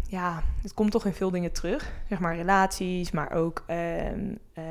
ja, 0.07 0.43
het 0.61 0.73
komt 0.73 0.91
toch 0.91 1.05
in 1.05 1.13
veel 1.13 1.29
dingen 1.31 1.51
terug, 1.51 1.91
zeg 2.09 2.19
maar 2.19 2.35
relaties, 2.35 3.11
maar 3.11 3.31
ook 3.31 3.63
ehm, 3.67 4.19
eh, 4.53 4.63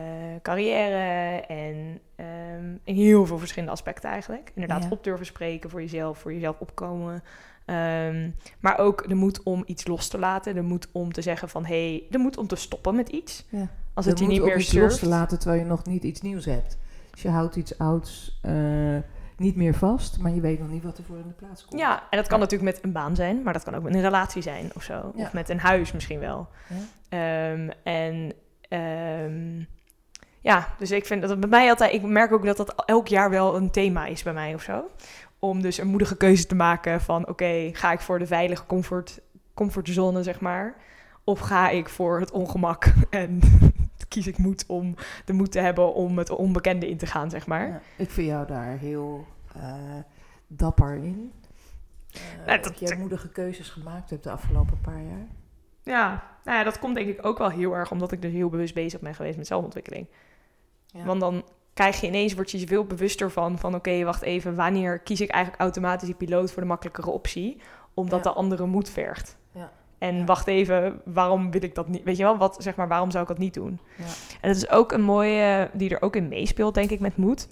carrière 0.42 1.40
en 1.40 2.00
ehm, 2.16 2.76
in 2.84 2.94
heel 2.94 3.26
veel 3.26 3.38
verschillende 3.38 3.72
aspecten 3.72 4.10
eigenlijk. 4.10 4.50
Inderdaad, 4.54 4.82
Ja. 4.82 4.88
op 4.90 5.04
durven 5.04 5.26
spreken 5.26 5.70
voor 5.70 5.80
jezelf, 5.80 6.18
voor 6.18 6.32
jezelf 6.32 6.56
opkomen. 6.58 7.22
Ehm, 7.64 8.30
maar 8.60 8.78
ook 8.78 9.08
de 9.08 9.14
moed 9.14 9.42
om 9.42 9.62
iets 9.66 9.86
los 9.86 10.08
te 10.08 10.18
laten, 10.18 10.54
de 10.54 10.62
moed 10.62 10.88
om 10.92 11.12
te 11.12 11.22
zeggen 11.22 11.48
van 11.48 11.64
hé, 11.66 11.88
hey, 11.90 12.02
de 12.10 12.18
moed 12.18 12.36
om 12.36 12.46
te 12.46 12.56
stoppen 12.56 12.94
met 12.94 13.08
iets. 13.08 13.46
Ja. 13.48 13.68
Als 13.94 14.06
het 14.06 14.18
je 14.18 14.24
moed 14.24 14.32
niet 14.32 14.42
om 14.42 14.48
meer 14.48 14.58
iets 14.58 14.72
los 14.72 14.82
te 14.92 14.98
surft. 14.98 15.12
laten 15.12 15.38
terwijl 15.38 15.60
je 15.62 15.66
nog 15.68 15.84
niet 15.84 16.02
iets 16.02 16.20
nieuws 16.20 16.44
hebt. 16.44 16.78
Dus 17.10 17.22
je 17.22 17.28
houdt 17.28 17.56
iets 17.56 17.78
ouds 17.78 18.38
eh, 18.42 18.52
niet 19.42 19.56
meer 19.56 19.74
vast, 19.74 20.18
maar 20.18 20.34
je 20.34 20.40
weet 20.40 20.58
nog 20.58 20.68
niet 20.68 20.82
wat 20.82 20.98
er 20.98 21.04
voor 21.04 21.16
in 21.16 21.26
de 21.26 21.34
plaats 21.46 21.64
komt. 21.64 21.80
Ja, 21.80 22.02
en 22.10 22.16
dat 22.18 22.26
kan 22.28 22.38
Ja. 22.38 22.44
natuurlijk 22.44 22.74
met 22.74 22.84
een 22.84 22.92
baan 22.92 23.14
zijn, 23.16 23.42
maar 23.42 23.52
dat 23.52 23.62
kan 23.62 23.74
ook 23.74 23.82
met 23.82 23.94
een 23.94 24.00
relatie 24.00 24.42
zijn 24.42 24.70
of 24.74 24.82
zo. 24.82 25.12
Ja. 25.14 25.24
Of 25.24 25.32
met 25.32 25.48
een 25.48 25.58
huis 25.60 25.92
misschien 25.92 26.18
wel. 26.20 26.48
Ja. 26.68 26.76
Ehm, 27.52 27.70
en 27.82 28.32
ehm, 28.68 29.64
ja, 30.40 30.66
dus 30.78 30.90
ik 30.90 31.06
vind 31.06 31.20
dat 31.20 31.30
het 31.30 31.40
bij 31.40 31.48
mij 31.48 31.68
altijd, 31.68 31.92
ik 31.92 32.02
merk 32.02 32.32
ook 32.32 32.44
dat 32.44 32.56
dat 32.56 32.82
elk 32.86 33.08
jaar 33.08 33.30
wel 33.30 33.56
een 33.56 33.70
thema 33.70 34.06
is 34.06 34.22
bij 34.22 34.32
mij 34.32 34.54
of 34.54 34.62
zo. 34.62 34.84
Om 35.38 35.62
dus 35.62 35.78
een 35.78 35.86
moedige 35.88 36.16
keuze 36.16 36.46
te 36.46 36.54
maken 36.54 37.00
van 37.00 37.28
oké, 37.28 37.70
ga 37.72 37.92
ik 37.92 38.00
voor 38.00 38.18
de 38.18 38.26
veilige 38.26 38.66
comfort, 38.66 39.20
comfortzone, 39.54 40.22
zeg 40.22 40.40
maar. 40.40 40.74
Of 41.24 41.40
ga 41.40 41.68
ik 41.70 41.88
voor 41.88 42.20
het 42.20 42.30
ongemak 42.30 42.92
en 43.10 43.40
kies 44.12 44.26
ik 44.26 44.38
moed 44.38 44.64
om 44.66 44.94
de 45.24 45.32
moed 45.32 45.52
te 45.52 45.58
hebben 45.60 45.94
om 45.94 46.18
het 46.18 46.30
onbekende 46.30 46.88
in 46.88 46.96
te 46.96 47.06
gaan, 47.06 47.30
zeg 47.30 47.46
maar. 47.46 47.68
Ja, 47.68 47.80
ik 47.96 48.10
vind 48.10 48.26
jou 48.28 48.46
daar 48.46 48.78
heel 48.78 49.26
eh, 49.56 49.74
dapper 50.46 50.94
in. 50.94 51.32
Eh, 52.12 52.20
Nou, 52.46 52.60
dat 52.62 52.78
je 52.78 52.94
moedige 52.98 53.28
keuzes 53.28 53.68
gemaakt 53.68 54.10
hebt 54.10 54.22
de 54.24 54.30
afgelopen 54.30 54.80
paar 54.80 55.02
jaar. 55.02 55.26
Ja, 55.82 56.22
nou 56.44 56.58
ja, 56.58 56.64
dat 56.64 56.78
komt 56.78 56.94
denk 56.94 57.08
ik 57.08 57.26
ook 57.26 57.38
wel 57.38 57.50
heel 57.50 57.74
erg 57.76 57.90
omdat 57.90 58.12
ik 58.12 58.22
dus 58.22 58.32
heel 58.32 58.48
bewust 58.48 58.74
bezig 58.74 59.00
ben 59.00 59.14
geweest 59.14 59.36
met 59.36 59.46
zelfontwikkeling. 59.46 60.06
Ja. 60.86 61.04
Want 61.04 61.20
dan 61.20 61.44
krijg 61.74 62.00
je 62.00 62.06
ineens, 62.06 62.34
word 62.34 62.50
je 62.50 62.58
je 62.60 62.66
veel 62.66 62.84
bewuster 62.84 63.30
van, 63.30 63.58
van 63.58 63.74
oké, 63.74 64.04
wacht 64.04 64.22
even, 64.22 64.54
wanneer 64.54 64.98
kies 64.98 65.20
ik 65.20 65.30
eigenlijk 65.30 65.62
automatisch 65.62 66.06
die 66.06 66.16
piloot 66.16 66.52
voor 66.52 66.62
de 66.62 66.68
makkelijkere 66.68 67.10
optie? 67.10 67.60
Omdat 67.94 68.24
Ja. 68.24 68.30
de 68.30 68.36
andere 68.38 68.66
moed 68.66 68.90
vergt. 68.90 69.36
En 70.02 70.16
Ja. 70.16 70.24
wacht 70.24 70.46
even, 70.46 71.00
waarom 71.04 71.50
wil 71.50 71.62
ik 71.62 71.74
dat 71.74 71.88
niet? 71.88 72.02
Weet 72.04 72.16
je 72.16 72.22
wel, 72.22 72.36
wat, 72.36 72.56
zeg 72.58 72.74
maar, 72.76 72.88
waarom 72.88 73.10
zou 73.10 73.22
ik 73.22 73.28
dat 73.28 73.38
niet 73.38 73.54
doen? 73.54 73.80
Ja. 73.96 74.04
En 74.40 74.48
dat 74.48 74.56
is 74.56 74.70
ook 74.70 74.92
een 74.92 75.02
mooie, 75.02 75.70
die 75.72 75.90
er 75.90 76.02
ook 76.02 76.16
in 76.16 76.28
meespeelt, 76.28 76.74
denk 76.74 76.90
ik, 76.90 77.00
met 77.00 77.16
moed. 77.16 77.48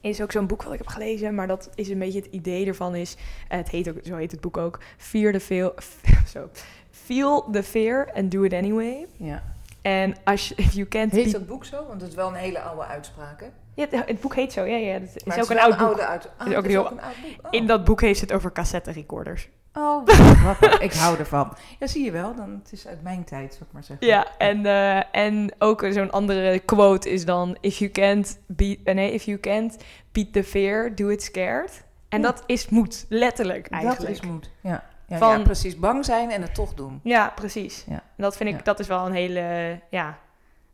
Is 0.00 0.20
ook 0.22 0.32
zo'n 0.32 0.46
boek 0.46 0.62
wat 0.62 0.72
ik 0.72 0.78
heb 0.78 0.86
gelezen, 0.88 1.34
maar 1.34 1.46
dat 1.46 1.70
is 1.74 1.88
een 1.88 1.98
beetje 1.98 2.18
het 2.20 2.28
idee 2.30 2.66
ervan 2.66 2.94
is, 2.94 3.16
het 3.48 3.68
heet 3.68 3.88
ook, 3.88 3.96
zo 4.04 4.16
heet 4.16 4.30
het 4.30 4.40
boek 4.40 4.56
ook, 4.56 4.80
Fear 4.96 5.32
the 5.32 5.40
Feel, 5.40 5.74
zo, 6.34 6.48
Feel 6.90 7.48
the 7.52 7.62
fear 7.62 8.10
and 8.14 8.30
do 8.30 8.42
it 8.42 8.52
anyway. 8.52 9.06
Ja. 9.16 9.42
En 9.82 10.14
als 10.24 10.48
je, 10.48 10.54
if 10.54 10.72
you 10.72 10.88
can't 10.88 11.12
Heet 11.12 11.32
dat 11.32 11.46
boek 11.46 11.64
zo? 11.64 11.86
Want 11.88 12.00
het 12.00 12.10
is 12.10 12.16
wel 12.16 12.28
een 12.28 12.34
hele 12.34 12.60
oude 12.60 12.84
uitspraak, 12.84 13.40
hè? 13.40 13.46
Ja, 13.74 13.86
het, 14.06 14.20
boek 14.20 14.34
heet 14.34 14.52
zo, 14.52 14.64
ja, 14.64 14.76
ja. 14.76 14.92
Het 14.92 15.22
is 15.24 15.38
ook 15.42 15.50
een 15.50 15.58
oud 15.60 15.76
boek. 15.78 15.86
oude 15.86 16.06
uit... 16.06 16.30
Ah, 16.36 16.46
is 16.46 16.52
ook 16.54 16.56
het 16.62 16.66
is 16.66 16.72
heel- 16.72 16.84
ook 16.84 16.90
een 16.90 17.00
oud 17.00 17.14
boek. 17.22 17.46
Oh. 17.46 17.48
In 17.50 17.66
dat 17.66 17.84
boek 17.84 18.00
heeft 18.00 18.20
het 18.20 18.32
over 18.32 18.52
cassette 18.52 18.90
recorders. 18.90 19.48
Oh, 19.78 20.06
wat 20.60 20.80
ik 20.82 20.92
hou 20.92 21.18
ervan. 21.18 21.56
Ja, 21.78 21.86
zie 21.86 22.04
je 22.04 22.10
wel. 22.10 22.34
Dan, 22.34 22.60
het 22.62 22.72
is 22.72 22.86
uit 22.86 23.02
mijn 23.02 23.24
tijd, 23.24 23.52
zou 23.52 23.64
ik 23.64 23.72
maar 23.72 23.84
zeggen. 23.84 24.06
Ja, 24.06 24.26
en, 24.38 24.66
eh, 24.66 25.02
en 25.24 25.50
ook 25.58 25.86
zo'n 25.90 26.10
andere 26.10 26.58
quote 26.58 27.10
is 27.10 27.24
dan... 27.24 27.56
If 27.60 27.78
you 27.78 27.90
can't 27.90 28.38
beat, 28.46 28.78
eh, 28.84 28.94
nee, 28.94 29.12
if 29.12 29.22
you 29.22 29.38
can't 29.38 29.76
beat 30.12 30.32
the 30.32 30.44
fear, 30.44 30.94
do 30.94 31.08
it 31.08 31.22
scared. 31.22 31.84
En 32.08 32.20
Ja. 32.20 32.26
dat 32.26 32.42
is 32.46 32.68
moed, 32.68 33.06
letterlijk 33.08 33.66
eigenlijk. 33.68 34.00
Dat 34.02 34.10
is 34.10 34.20
moed. 34.20 34.50
Ja. 34.60 34.84
Ja, 35.06 35.18
Van- 35.18 35.38
ja, 35.38 35.42
precies. 35.44 35.78
Bang 35.78 36.04
zijn 36.04 36.30
en 36.30 36.42
het 36.42 36.54
toch 36.54 36.74
doen. 36.74 37.00
Ja, 37.02 37.32
precies. 37.34 37.84
Ja. 37.88 37.94
En 37.94 38.00
dat 38.22 38.36
vind 38.36 38.54
ik, 38.54 38.64
dat 38.64 38.78
is 38.78 38.86
wel 38.86 39.06
een 39.06 39.12
hele, 39.12 39.78
ja... 39.90 40.18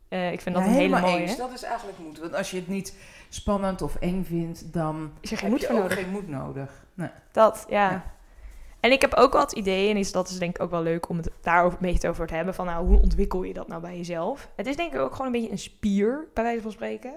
eh, 0.09 0.31
ik 0.31 0.41
vind 0.41 0.55
dat 0.55 0.63
een 0.65 0.71
hele 0.71 0.99
mooie. 0.99 1.17
eens. 1.17 1.37
Dat 1.37 1.51
is 1.53 1.63
eigenlijk 1.63 1.97
moed. 1.99 2.19
Want 2.19 2.33
als 2.35 2.51
je 2.51 2.57
het 2.57 2.67
niet 2.67 2.95
spannend 3.29 3.81
of 3.81 3.95
eng 3.95 4.23
vindt, 4.23 4.73
dan 4.73 5.11
Is 5.21 5.31
er 5.31 5.37
geen 5.37 5.49
heb 5.51 5.59
moed 5.59 5.61
je 5.61 5.67
voor 5.67 5.75
ook 5.75 5.81
nodig. 5.89 5.97
geen 6.03 6.09
moed 6.11 6.27
nodig. 6.29 6.85
Nee. 6.93 7.09
Dat, 7.31 7.65
ja. 7.69 8.03
En 8.85 8.91
ik 8.91 9.01
heb 9.01 9.13
ook 9.13 9.31
wel 9.33 9.41
het 9.41 9.51
idee, 9.51 9.89
en 9.89 9.97
is, 9.97 10.11
dat 10.11 10.29
is 10.29 10.37
denk 10.39 10.55
ik 10.55 10.61
ook 10.61 10.69
wel 10.71 10.81
leuk 10.81 11.09
om 11.09 11.17
het 11.17 11.29
daarover 11.41 11.79
een 11.81 11.91
beetje 11.91 12.09
over 12.09 12.27
te 12.27 12.35
hebben, 12.35 12.53
van 12.53 12.65
nou, 12.65 12.87
hoe 12.87 13.01
ontwikkel 13.01 13.43
je 13.43 13.53
dat 13.53 13.67
nou 13.67 13.81
bij 13.81 13.97
jezelf? 13.97 14.49
Het 14.55 14.67
is 14.67 14.75
denk 14.75 14.93
ik 14.93 14.99
ook 14.99 15.11
gewoon 15.11 15.25
een 15.25 15.31
beetje 15.31 15.51
een 15.51 15.57
spier, 15.57 16.27
bij 16.33 16.43
wijze 16.43 16.61
van 16.61 16.71
spreken, 16.71 17.13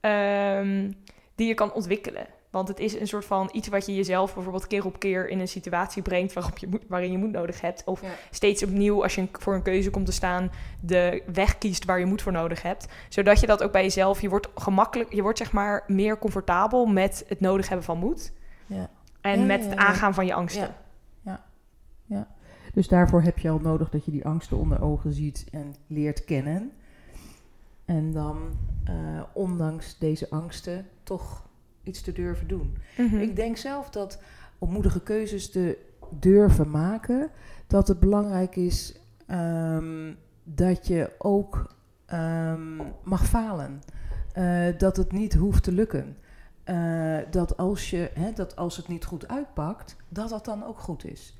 ehm, 0.00 0.90
die 1.34 1.46
je 1.46 1.54
kan 1.54 1.72
ontwikkelen. 1.72 2.26
Want 2.50 2.68
het 2.68 2.78
is 2.80 3.00
een 3.00 3.06
soort 3.08 3.24
van 3.24 3.48
iets 3.52 3.68
wat 3.68 3.86
je 3.86 3.94
jezelf 3.94 4.34
bijvoorbeeld 4.34 4.66
keer 4.66 4.84
op 4.84 4.98
keer 4.98 5.28
in 5.28 5.40
een 5.40 5.48
situatie 5.48 6.02
brengt 6.02 6.32
waarop 6.32 6.58
je 6.58 6.66
moet, 6.66 6.82
waarin 6.88 7.12
je 7.12 7.18
moed 7.18 7.32
nodig 7.32 7.60
hebt. 7.60 7.82
Of 7.84 8.02
Ja. 8.02 8.08
steeds 8.30 8.62
opnieuw, 8.62 9.02
als 9.02 9.14
je 9.14 9.28
voor 9.32 9.54
een 9.54 9.62
keuze 9.62 9.90
komt 9.90 10.06
te 10.06 10.12
staan, 10.12 10.50
de 10.80 11.22
weg 11.32 11.58
kiest 11.58 11.84
waar 11.84 11.98
je 11.98 12.06
moed 12.06 12.22
voor 12.22 12.32
nodig 12.32 12.62
hebt. 12.62 12.86
Zodat 13.08 13.40
je 13.40 13.46
dat 13.46 13.62
ook 13.62 13.72
bij 13.72 13.82
jezelf, 13.82 14.20
je 14.20 14.28
wordt 14.28 14.48
gemakkelijk, 14.54 15.12
je 15.12 15.22
wordt 15.22 15.38
zeg 15.38 15.52
maar 15.52 15.84
meer 15.86 16.18
comfortabel 16.18 16.86
met 16.86 17.24
het 17.28 17.40
nodig 17.40 17.68
hebben 17.68 17.86
van 17.86 17.98
moed. 17.98 18.32
Ja. 18.66 18.90
En 19.20 19.40
Ja, 19.40 19.46
met 19.46 19.64
het 19.64 19.76
aangaan 19.76 20.14
van 20.14 20.26
je 20.26 20.34
angsten. 20.34 20.74
Ja. 22.08 22.28
Dus 22.72 22.88
daarvoor 22.88 23.22
heb 23.22 23.38
je 23.38 23.50
al 23.50 23.58
nodig 23.58 23.90
dat 23.90 24.04
je 24.04 24.10
die 24.10 24.26
angsten 24.26 24.56
onder 24.56 24.82
ogen 24.82 25.12
ziet 25.12 25.46
en 25.50 25.74
leert 25.86 26.24
kennen. 26.24 26.72
En 27.84 28.12
dan, 28.12 28.38
eh, 28.84 29.22
ondanks 29.32 29.98
deze 29.98 30.30
angsten, 30.30 30.86
toch 31.02 31.48
iets 31.82 32.00
te 32.00 32.12
durven 32.12 32.48
doen. 32.48 32.76
Mhm. 32.96 33.16
Ik 33.16 33.36
denk 33.36 33.56
zelf 33.56 33.90
dat 33.90 34.22
om 34.58 34.70
moedige 34.70 35.02
keuzes 35.02 35.50
te 35.50 35.78
durven 36.10 36.70
maken, 36.70 37.30
dat 37.66 37.88
het 37.88 38.00
belangrijk 38.00 38.56
is 38.56 39.00
ehm, 39.26 40.14
dat 40.44 40.86
je 40.86 41.10
ook 41.18 41.76
ehm, 42.06 42.76
mag 43.02 43.26
falen. 43.26 43.80
Eh, 44.32 44.66
dat 44.78 44.96
het 44.96 45.12
niet 45.12 45.34
hoeft 45.34 45.62
te 45.62 45.72
lukken. 45.72 46.16
Eh, 46.64 47.18
dat, 47.30 47.56
als 47.56 47.90
je, 47.90 48.10
hè, 48.14 48.32
dat 48.32 48.56
als 48.56 48.76
het 48.76 48.88
niet 48.88 49.04
goed 49.04 49.28
uitpakt, 49.28 49.96
dat 50.08 50.28
dat 50.28 50.44
dan 50.44 50.64
ook 50.64 50.78
goed 50.78 51.04
is. 51.04 51.37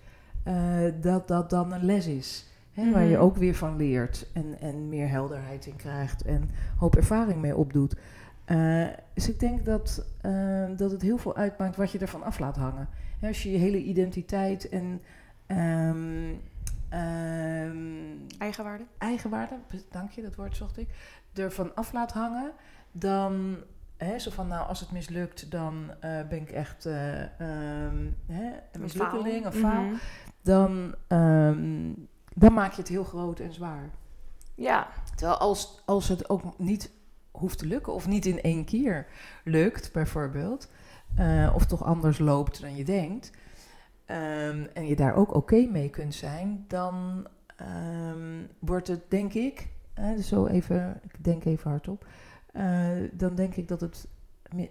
Eh, 0.48 0.92
dat 1.00 1.28
dat 1.28 1.50
dan 1.50 1.72
een 1.72 1.84
les 1.84 2.06
is. 2.06 2.46
Hè, 2.72 2.92
Waar 2.92 3.02
je 3.04 3.14
Mhm. 3.16 3.22
ook 3.22 3.36
weer 3.36 3.54
van 3.54 3.76
leert 3.76 4.26
en, 4.32 4.60
en 4.60 4.88
meer 4.88 5.08
helderheid 5.08 5.66
in 5.66 5.76
krijgt 5.76 6.22
en 6.22 6.50
hoop 6.76 6.96
ervaring 6.96 7.40
mee 7.40 7.56
opdoet. 7.56 7.96
Eh, 8.44 8.86
dus 9.14 9.28
ik 9.28 9.40
denk 9.40 9.64
dat, 9.64 10.06
eh, 10.20 10.64
dat 10.76 10.90
het 10.90 11.02
heel 11.02 11.18
veel 11.18 11.36
uitmaakt 11.36 11.76
wat 11.76 11.90
je 11.92 11.98
ervan 11.98 12.22
af 12.22 12.38
laat 12.38 12.56
hangen. 12.56 12.88
Hè, 13.20 13.28
als 13.28 13.42
je 13.42 13.50
je 13.50 13.58
hele 13.58 13.82
identiteit 13.82 14.68
en 14.68 15.00
ehm, 15.46 16.32
ehm, 16.88 17.76
Eigenwaarde? 18.38 18.84
eigenwaarde, 18.98 19.54
dank 19.90 20.10
je, 20.10 20.22
dat 20.22 20.34
woord 20.34 20.56
zocht 20.56 20.78
ik, 20.78 20.88
ervan 21.34 21.74
af 21.74 21.92
laat 21.92 22.12
hangen, 22.12 22.50
dan, 22.92 23.56
hè, 23.96 24.18
zo 24.18 24.30
van, 24.30 24.48
nou, 24.48 24.68
als 24.68 24.80
het 24.80 24.90
mislukt, 24.90 25.50
dan 25.50 25.90
ben 26.00 26.40
ik 26.40 26.50
echt 26.50 26.86
eh, 26.86 27.22
ehm, 27.22 28.06
hè, 28.26 28.50
een 28.72 28.80
mislukkeling, 28.80 29.44
een 29.44 29.52
faal. 29.52 29.82
Mhm. 29.82 29.94
Dan, 30.48 30.94
ehm, 31.06 31.92
dan 32.34 32.52
maak 32.52 32.72
je 32.72 32.80
het 32.80 32.88
heel 32.88 33.04
groot 33.04 33.40
en 33.40 33.52
zwaar. 33.52 33.90
Ja, 34.54 34.88
Terwijl 35.14 35.38
als, 35.38 35.82
als 35.86 36.08
het 36.08 36.28
ook 36.30 36.58
niet 36.58 36.90
hoeft 37.30 37.58
te 37.58 37.66
lukken, 37.66 37.92
of 37.92 38.06
niet 38.06 38.26
in 38.26 38.40
één 38.42 38.64
keer 38.64 39.06
lukt, 39.44 39.92
bijvoorbeeld, 39.92 40.70
eh, 41.16 41.52
of 41.54 41.66
toch 41.66 41.84
anders 41.84 42.18
loopt 42.18 42.60
dan 42.60 42.76
je 42.76 42.84
denkt, 42.84 43.30
ehm, 44.04 44.66
en 44.74 44.86
je 44.86 44.96
daar 44.96 45.14
ook 45.14 45.34
oké 45.34 45.66
mee 45.70 45.90
kunt 45.90 46.14
zijn, 46.14 46.64
dan 46.68 47.26
ehm, 47.56 48.42
wordt 48.58 48.88
het, 48.88 49.10
denk 49.10 49.32
ik, 49.32 49.68
dus 49.94 50.28
zo 50.28 50.46
even, 50.46 51.00
ik 51.04 51.24
denk 51.24 51.44
even 51.44 51.70
hardop, 51.70 52.06
eh, 52.52 52.88
dan 53.12 53.34
denk 53.34 53.54
ik 53.54 53.68
dat 53.68 53.80
het, 53.80 54.08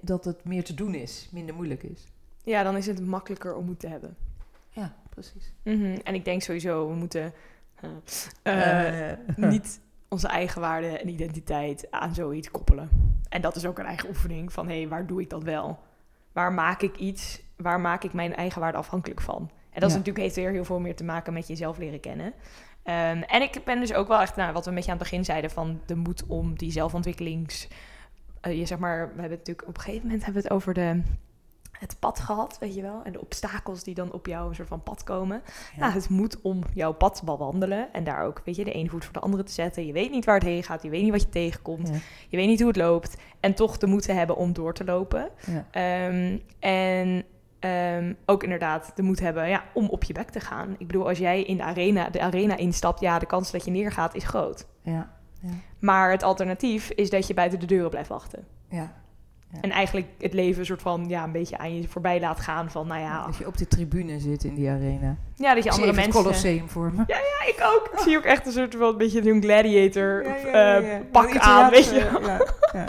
dat 0.01 0.25
het 0.25 0.43
meer 0.43 0.63
te 0.63 0.73
doen 0.73 0.93
is, 0.93 1.29
minder 1.31 1.55
moeilijk 1.55 1.83
is. 1.83 2.03
ja, 2.43 2.63
dan 2.63 2.77
is 2.77 2.87
het 2.87 3.05
makkelijker 3.05 3.55
om 3.55 3.65
moed 3.65 3.79
te 3.79 3.87
hebben. 3.87 4.15
Ja, 4.69 4.95
precies. 5.21 5.53
Mhm. 5.63 5.97
En 6.03 6.15
ik 6.15 6.25
denk 6.25 6.41
sowieso, 6.41 6.87
we 6.87 6.95
moeten 6.95 7.33
eh, 8.43 9.11
Eh, 9.11 9.17
niet 9.35 9.81
onze 10.07 10.27
eigen 10.27 10.61
waarde 10.61 10.87
en 10.87 11.09
identiteit 11.09 11.91
aan 11.91 12.13
zoiets 12.13 12.51
koppelen. 12.51 12.89
En 13.29 13.41
dat 13.41 13.55
is 13.55 13.65
ook 13.65 13.79
een 13.79 13.85
eigen 13.85 14.09
oefening 14.09 14.53
van, 14.53 14.67
hé, 14.67 14.77
hey, 14.77 14.87
waar 14.87 15.07
doe 15.07 15.21
ik 15.21 15.29
dat 15.29 15.43
wel? 15.43 15.79
Waar 16.31 16.53
maak 16.53 16.81
ik 16.81 16.97
iets, 16.97 17.41
waar 17.55 17.79
maak 17.79 18.03
ik 18.03 18.13
mijn 18.13 18.35
eigen 18.35 18.61
waarde 18.61 18.77
afhankelijk 18.77 19.21
van? 19.21 19.51
En 19.71 19.79
dat 19.81 19.89
is 19.89 19.95
natuurlijk, 19.95 20.23
heeft 20.25 20.35
weer 20.35 20.51
heel 20.51 20.65
veel 20.65 20.79
meer 20.79 20.95
te 20.95 21.03
maken 21.03 21.33
met 21.33 21.47
jezelf 21.47 21.77
leren 21.77 21.99
kennen. 21.99 22.33
Ehm, 22.83 23.21
en 23.21 23.41
ik 23.41 23.61
ben 23.65 23.79
dus 23.79 23.93
ook 23.93 24.07
wel 24.07 24.21
echt, 24.21 24.35
nou, 24.35 24.53
wat 24.53 24.63
we 24.63 24.69
een 24.69 24.75
beetje 24.75 24.91
aan 24.91 24.97
het 24.97 25.07
begin 25.09 25.25
zeiden, 25.25 25.49
van 25.49 25.81
de 25.85 25.95
moed 25.95 26.25
om 26.27 26.57
die 26.57 26.71
zelfontwikkelings... 26.71 27.67
eh, 28.41 28.57
je 28.59 28.65
zeg 28.65 28.77
maar, 28.77 28.97
we 28.97 29.21
hebben 29.21 29.37
het 29.37 29.47
natuurlijk 29.47 29.67
op 29.67 29.75
een 29.77 29.81
gegeven 29.81 30.05
moment 30.07 30.23
hebben 30.25 30.41
we 30.41 30.47
het 30.47 30.57
over 30.57 30.73
de, 30.73 31.01
het 31.79 31.95
pad 31.99 32.19
gehad, 32.19 32.57
weet 32.59 32.75
je 32.75 32.81
wel? 32.81 33.01
En 33.03 33.11
de 33.11 33.21
obstakels 33.21 33.83
die 33.83 33.95
dan 33.95 34.11
op 34.13 34.25
jouw 34.25 34.53
soort 34.53 34.67
van 34.67 34.83
pad 34.83 35.03
komen. 35.03 35.41
Ja. 35.75 35.79
Nou, 35.79 35.93
het 35.93 36.09
moet 36.09 36.41
om 36.41 36.61
jouw 36.73 36.93
pad 36.93 37.15
te 37.15 37.25
bewandelen 37.25 37.93
en 37.93 38.03
daar 38.03 38.23
ook, 38.23 38.41
weet 38.45 38.55
je, 38.55 38.63
de 38.63 38.71
ene 38.71 38.89
voet 38.89 39.03
voor 39.03 39.13
de 39.13 39.19
andere 39.19 39.43
te 39.43 39.51
zetten. 39.51 39.85
Je 39.85 39.93
weet 39.93 40.11
niet 40.11 40.25
waar 40.25 40.35
het 40.35 40.43
heen 40.43 40.63
gaat, 40.63 40.83
je 40.83 40.89
weet 40.89 41.01
niet 41.03 41.11
wat 41.11 41.21
je 41.21 41.29
tegenkomt, 41.29 41.87
Ja. 41.87 41.93
je 42.29 42.37
weet 42.37 42.47
niet 42.47 42.59
hoe 42.59 42.67
het 42.67 42.77
loopt. 42.77 43.17
En 43.39 43.53
toch 43.53 43.77
de 43.77 43.87
moed 43.87 44.01
te 44.01 44.11
hebben 44.11 44.35
om 44.35 44.53
door 44.53 44.73
te 44.73 44.83
lopen. 44.85 45.29
Ja. 45.45 45.65
Ehm, 45.71 46.37
en 46.59 47.23
ehm, 47.59 48.13
ook 48.25 48.43
inderdaad 48.43 48.91
de 48.95 49.01
moed 49.03 49.19
hebben 49.19 49.49
ja, 49.49 49.63
om 49.73 49.89
op 49.89 50.03
je 50.03 50.13
bek 50.13 50.29
te 50.29 50.39
gaan. 50.39 50.75
Ik 50.77 50.87
bedoel, 50.87 51.07
als 51.07 51.17
jij 51.17 51.43
in 51.43 51.57
de 51.57 51.63
arena, 51.63 52.09
de 52.09 52.21
arena 52.21 52.55
instapt, 52.57 52.99
ja, 52.99 53.19
de 53.19 53.25
kans 53.25 53.51
dat 53.51 53.65
je 53.65 53.71
neergaat 53.71 54.15
is 54.15 54.23
groot. 54.25 54.67
Ja. 54.81 55.15
Ja. 55.41 55.49
Maar 55.79 56.11
het 56.11 56.23
alternatief 56.23 56.89
is 56.89 57.09
dat 57.09 57.27
je 57.27 57.33
buiten 57.33 57.59
de 57.59 57.65
deuren 57.65 57.89
blijft 57.89 58.09
wachten. 58.09 58.45
ja. 58.69 59.05
Ja. 59.51 59.61
En 59.61 59.71
eigenlijk 59.71 60.07
het 60.17 60.33
leven 60.33 60.59
een 60.59 60.65
soort 60.65 60.81
van, 60.81 61.05
ja, 61.07 61.23
een 61.23 61.31
beetje 61.31 61.57
aan 61.57 61.75
je 61.75 61.87
voorbij 61.87 62.19
laat 62.19 62.39
gaan 62.39 62.71
van, 62.71 62.87
nou 62.87 63.01
ja, 63.01 63.25
Dat 63.25 63.37
je 63.37 63.47
op 63.47 63.57
de 63.57 63.67
tribune 63.67 64.19
zit 64.19 64.43
in 64.43 64.55
die 64.55 64.69
arena. 64.69 65.17
ja 65.35 65.53
dat 65.53 65.63
je 65.63 65.71
andere 65.71 65.93
mensen... 65.93 66.13
het 66.13 66.21
Colosseum 66.21 66.69
voor 66.69 66.93
me. 66.93 67.03
Ja, 67.07 67.17
ik 67.47 67.57
ook. 67.63 67.89
Ik 67.93 67.99
zie 67.99 68.17
ook 68.17 68.23
echt 68.23 68.45
een 68.45 68.51
soort 68.51 68.75
van 68.75 68.87
een 68.87 68.97
beetje 68.97 69.31
een 69.31 69.41
gladiator 69.41 70.23
Ja, 70.23 70.35
ja, 70.35 70.47
ja, 70.47 70.77
eh, 70.77 70.91
ja. 70.91 71.01
pak 71.11 71.37
aan, 71.37 71.69
weet 71.69 71.89
je. 71.89 72.19
Ja, 72.21 72.45
ja. 72.73 72.85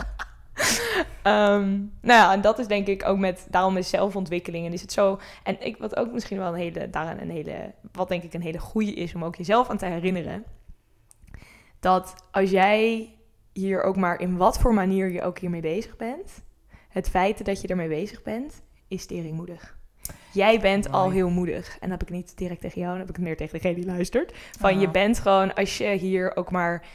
Ehm, 1.21 1.69
nou 2.01 2.19
ja, 2.19 2.31
en 2.33 2.41
dat 2.41 2.59
is 2.59 2.67
denk 2.67 2.87
ik 2.87 3.05
ook 3.05 3.17
met, 3.17 3.47
daarom 3.49 3.77
is 3.77 3.89
zelfontwikkeling 3.89 4.65
en 4.65 4.73
is 4.73 4.81
het 4.81 4.91
zo. 4.91 5.19
En 5.43 5.65
ik, 5.65 5.77
wat 5.77 5.95
ook 5.95 6.11
misschien 6.11 6.37
wel 6.37 6.47
een 6.47 6.59
hele, 6.59 6.89
daaraan 6.89 7.19
een 7.19 7.29
hele, 7.29 7.73
wat 7.91 8.07
denk 8.07 8.23
ik 8.23 8.33
een 8.33 8.41
hele 8.41 8.59
goede 8.59 8.93
is 8.93 9.15
om 9.15 9.23
ook 9.23 9.35
jezelf 9.35 9.69
aan 9.69 9.77
te 9.77 9.85
herinneren. 9.85 10.43
Dat 11.79 12.15
als 12.31 12.49
jij 12.49 13.09
hier 13.53 13.83
ook 13.83 13.95
maar 13.95 14.19
in 14.19 14.37
wat 14.37 14.59
voor 14.59 14.73
manier 14.73 15.11
je 15.11 15.21
ook 15.21 15.39
hiermee 15.39 15.61
bezig 15.61 15.95
bent, 15.95 16.43
het 16.89 17.09
feit 17.09 17.45
dat 17.45 17.61
je 17.61 17.67
ermee 17.67 17.87
bezig 17.87 18.21
bent, 18.23 18.61
is 18.87 19.05
teringmoedig. 19.05 19.77
Jij 20.33 20.59
bent 20.59 20.91
al 20.91 21.11
heel 21.11 21.29
moedig. 21.29 21.77
En 21.79 21.89
dat 21.89 21.99
heb 21.99 22.09
ik 22.09 22.15
niet 22.15 22.37
direct 22.37 22.61
tegen 22.61 22.77
jou, 22.81 22.89
dan 22.91 22.99
heb 22.99 23.09
ik 23.09 23.15
het 23.15 23.25
meer 23.25 23.37
tegen 23.37 23.53
degene 23.53 23.75
die 23.75 23.85
luistert. 23.85 24.33
Van 24.59 24.79
je 24.79 24.85
Ah. 24.87 24.93
bent 24.93 25.19
gewoon, 25.19 25.53
als 25.53 25.77
je 25.77 25.87
hier 25.89 26.35
ook 26.35 26.51
maar 26.51 26.85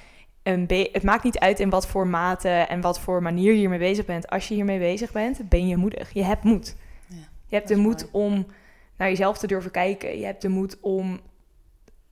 een 0.43 0.67
be- 0.67 0.89
Het 0.93 1.03
maakt 1.03 1.25
niet 1.25 1.39
uit 1.39 1.61
in 1.61 1.71
wat 1.71 1.87
voor 1.87 2.07
mate 2.07 2.49
en 2.49 2.81
wat 2.81 3.01
voor 3.01 3.23
manier 3.23 3.53
je 3.53 3.59
hiermee 3.59 3.79
bezig 3.79 4.05
bent. 4.05 4.29
Als 4.29 4.49
je 4.49 4.55
hiermee 4.55 4.79
bezig 4.79 5.13
bent, 5.13 5.49
ben 5.49 5.69
je 5.69 5.77
moedig. 5.77 6.11
Je 6.13 6.25
hebt 6.25 6.43
moed. 6.45 6.77
Ja, 7.09 7.17
je 7.47 7.55
hebt 7.57 7.69
de 7.69 7.77
moed 7.77 8.09
om 8.11 8.47
naar 8.97 9.09
jezelf 9.09 9.39
te 9.39 9.47
durven 9.47 9.71
kijken. 9.71 10.19
Je 10.19 10.25
hebt 10.25 10.43
de 10.43 10.49
moed 10.49 10.81
om 10.81 11.21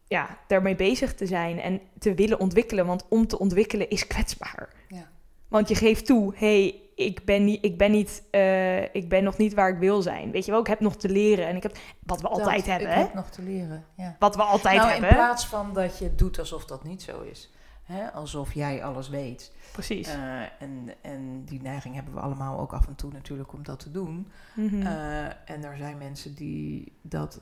ja, 0.07 0.39
daarmee 0.47 0.75
bezig 0.75 1.15
te 1.15 1.27
zijn 1.27 1.61
en 1.61 1.81
te 1.99 2.15
willen 2.15 2.41
ontwikkelen. 2.41 2.87
Want 2.87 3.05
om 3.09 3.27
te 3.27 3.39
ontwikkelen 3.39 3.91
is 3.91 4.07
kwetsbaar. 4.07 4.69
Ja. 4.89 5.11
Want 5.49 5.69
je 5.69 5.75
geeft 5.75 6.07
toe, 6.07 6.33
hey, 6.37 6.81
ik 7.05 7.25
ben, 7.25 7.45
niet, 7.45 7.65
ik, 7.65 7.79
ben 7.79 7.91
niet, 7.91 8.23
eh, 8.31 8.83
ik 8.95 9.09
ben 9.09 9.25
nog 9.25 9.37
niet 9.37 9.55
waar 9.55 9.69
ik 9.69 9.79
wil 9.79 10.03
zijn. 10.03 10.31
Weet 10.31 10.45
je 10.45 10.51
wel, 10.51 10.61
ik 10.61 10.67
heb 10.67 10.81
nog 10.81 10.97
te 10.97 11.09
leren. 11.09 11.47
En 11.47 11.57
ik 11.57 11.63
heb, 11.63 11.77
wat 12.03 12.21
we 12.21 12.29
altijd 12.29 12.57
Dat- 12.57 12.65
hebben, 12.67 12.89
Ik 12.89 12.95
hè? 12.95 13.01
heb 13.01 13.15
nog 13.15 13.31
te 13.31 13.43
leren, 13.43 13.85
ja. 13.95 14.17
Wat 14.19 14.37
we 14.37 14.43
altijd 14.43 14.77
nou, 14.77 14.91
hebben. 14.91 15.09
in 15.09 15.15
plaats 15.15 15.47
van 15.47 15.75
dat 15.75 15.99
je 15.99 16.15
doet 16.15 16.39
alsof 16.39 16.65
dat 16.65 16.85
niet 16.85 17.03
zo 17.03 17.21
is. 17.21 17.51
Hè? 17.83 18.11
Alsof 18.13 18.53
jij 18.53 18.85
alles 18.85 19.09
weet. 19.09 19.53
Precies. 19.73 20.09
Eh, 20.09 20.41
en, 20.41 20.89
en 21.03 21.45
die 21.45 21.63
neiging 21.63 21.95
hebben 21.95 22.15
we 22.15 22.21
allemaal 22.21 22.59
ook 22.61 22.73
af 22.73 22.87
en 22.87 22.95
toe 22.95 23.13
natuurlijk 23.13 23.53
om 23.53 23.63
dat 23.63 23.81
te 23.81 23.91
doen. 23.91 24.29
Mhm. 24.55 24.83
Eh, 24.87 25.25
en 25.25 25.65
er 25.65 25.77
zijn 25.77 25.99
mensen 25.99 26.35
die, 26.35 26.99
dat, 27.03 27.41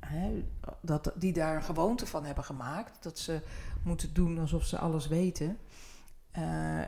hè, 0.00 0.44
dat, 0.80 1.12
die 1.14 1.32
daar 1.32 1.56
een 1.56 1.62
gewoonte 1.62 2.06
van 2.06 2.24
hebben 2.24 2.44
gemaakt. 2.44 3.02
Dat 3.02 3.18
ze 3.18 3.40
moeten 3.82 4.14
doen 4.14 4.38
alsof 4.38 4.64
ze 4.64 4.78
alles 4.78 5.08
weten. 5.08 5.58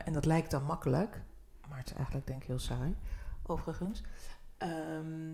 En 0.05 0.13
dat 0.13 0.25
lijkt 0.25 0.51
dan 0.51 0.63
makkelijk. 0.63 1.21
Maar 1.69 1.77
het 1.77 1.87
is 1.87 1.93
eigenlijk 1.95 2.27
denk 2.27 2.41
ik 2.41 2.47
heel 2.47 2.59
saai, 2.59 2.95
overigens. 3.45 4.01
Ehm, 4.57 5.33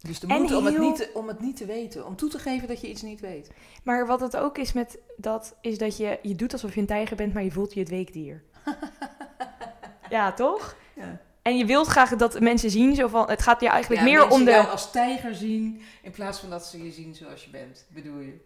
dus 0.00 0.20
de 0.20 0.26
moed 0.26 0.54
om, 0.54 0.64
het 0.64 0.78
niet 0.78 0.96
te, 0.96 1.10
om 1.14 1.28
het 1.28 1.40
niet 1.40 1.56
te 1.56 1.66
weten. 1.66 2.06
Om 2.06 2.16
toe 2.16 2.28
te 2.28 2.38
geven 2.38 2.68
dat 2.68 2.80
je 2.80 2.88
iets 2.90 3.02
niet 3.02 3.20
weet. 3.20 3.50
Maar 3.82 4.06
wat 4.06 4.20
het 4.20 4.36
ook 4.36 4.58
is 4.58 4.72
met 4.72 4.98
dat, 5.16 5.56
is 5.60 5.78
dat 5.78 5.96
je, 5.96 6.18
je 6.22 6.34
doet 6.34 6.52
alsof 6.52 6.74
je 6.74 6.80
een 6.80 6.86
tijger 6.86 7.16
bent, 7.16 7.34
maar 7.34 7.42
je 7.44 7.50
voelt 7.50 7.74
je 7.74 7.80
het 7.80 7.88
weekdier. 7.88 8.42
ja, 10.10 10.32
toch? 10.32 10.76
Ja. 10.96 11.20
En 11.42 11.56
je 11.56 11.64
wilt 11.64 11.86
graag 11.86 12.16
dat 12.16 12.40
mensen 12.40 12.70
zien, 12.70 12.94
zo 12.94 13.08
van, 13.08 13.30
het 13.30 13.42
gaat 13.42 13.60
je 13.60 13.68
eigenlijk 13.68 14.02
Ja, 14.02 14.08
meer 14.08 14.28
om 14.30 14.44
de... 14.44 14.50
jou 14.50 14.68
als 14.68 14.90
tijger 14.90 15.34
zien 15.34 15.82
in 16.02 16.10
plaats 16.10 16.38
van 16.38 16.50
dat 16.50 16.66
ze 16.66 16.84
je 16.84 16.90
zien 16.92 17.14
zoals 17.14 17.44
je 17.44 17.50
bent, 17.50 17.86
bedoel 17.88 18.18
je? 18.18 18.40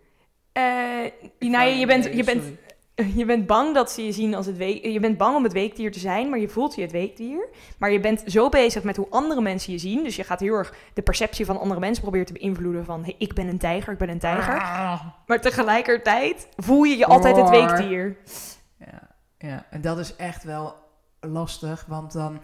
eh, 0.52 1.04
Ik 1.38 1.48
nou, 1.50 1.68
je, 1.70 1.86
bent, 1.86 2.04
je, 2.04 2.24
bent. 2.24 2.44
je 3.16 3.24
bent 3.24 3.46
bang 3.46 3.74
dat 3.74 3.90
ze 3.90 4.04
je 4.04 4.12
zien 4.12 4.34
als 4.34 4.46
het 4.46 4.56
week... 4.56 4.84
Je 4.84 5.00
bent 5.00 5.18
bang 5.18 5.36
om 5.36 5.42
het 5.42 5.52
weekdier 5.52 5.92
te 5.92 5.98
zijn, 5.98 6.30
maar 6.30 6.38
je 6.38 6.48
voelt 6.48 6.74
je 6.74 6.82
het 6.82 6.92
weekdier. 6.92 7.48
Maar 7.78 7.90
je 7.90 8.00
bent 8.00 8.22
zo 8.26 8.48
bezig 8.48 8.82
met 8.82 8.96
hoe 8.96 9.06
andere 9.10 9.40
mensen 9.40 9.72
je 9.72 9.78
zien. 9.78 10.04
Dus 10.04 10.16
je 10.16 10.24
gaat 10.24 10.40
heel 10.40 10.54
erg 10.54 10.74
de 10.94 11.02
perceptie 11.02 11.46
van 11.46 11.58
andere 11.58 11.80
mensen 11.80 12.02
proberen 12.02 12.26
te 12.26 12.32
beïnvloeden 12.32 12.84
van... 12.84 13.02
Hey, 13.02 13.14
ik 13.18 13.34
ben 13.34 13.48
een 13.48 13.58
tijger, 13.58 13.92
ik 13.92 13.98
ben 13.98 14.08
een 14.08 14.18
tijger. 14.18 14.60
Ah. 14.60 15.06
Maar 15.26 15.40
tegelijkertijd 15.40 16.48
voel 16.56 16.82
je 16.82 16.96
je 16.96 17.06
altijd 17.06 17.36
het 17.36 17.50
weekdier. 17.50 18.16
Ja, 18.78 19.08
ja, 19.38 19.66
en 19.70 19.80
dat 19.80 19.98
is 19.98 20.16
echt 20.16 20.44
wel 20.44 20.74
lastig, 21.20 21.84
want 21.88 22.12
dan 22.12 22.40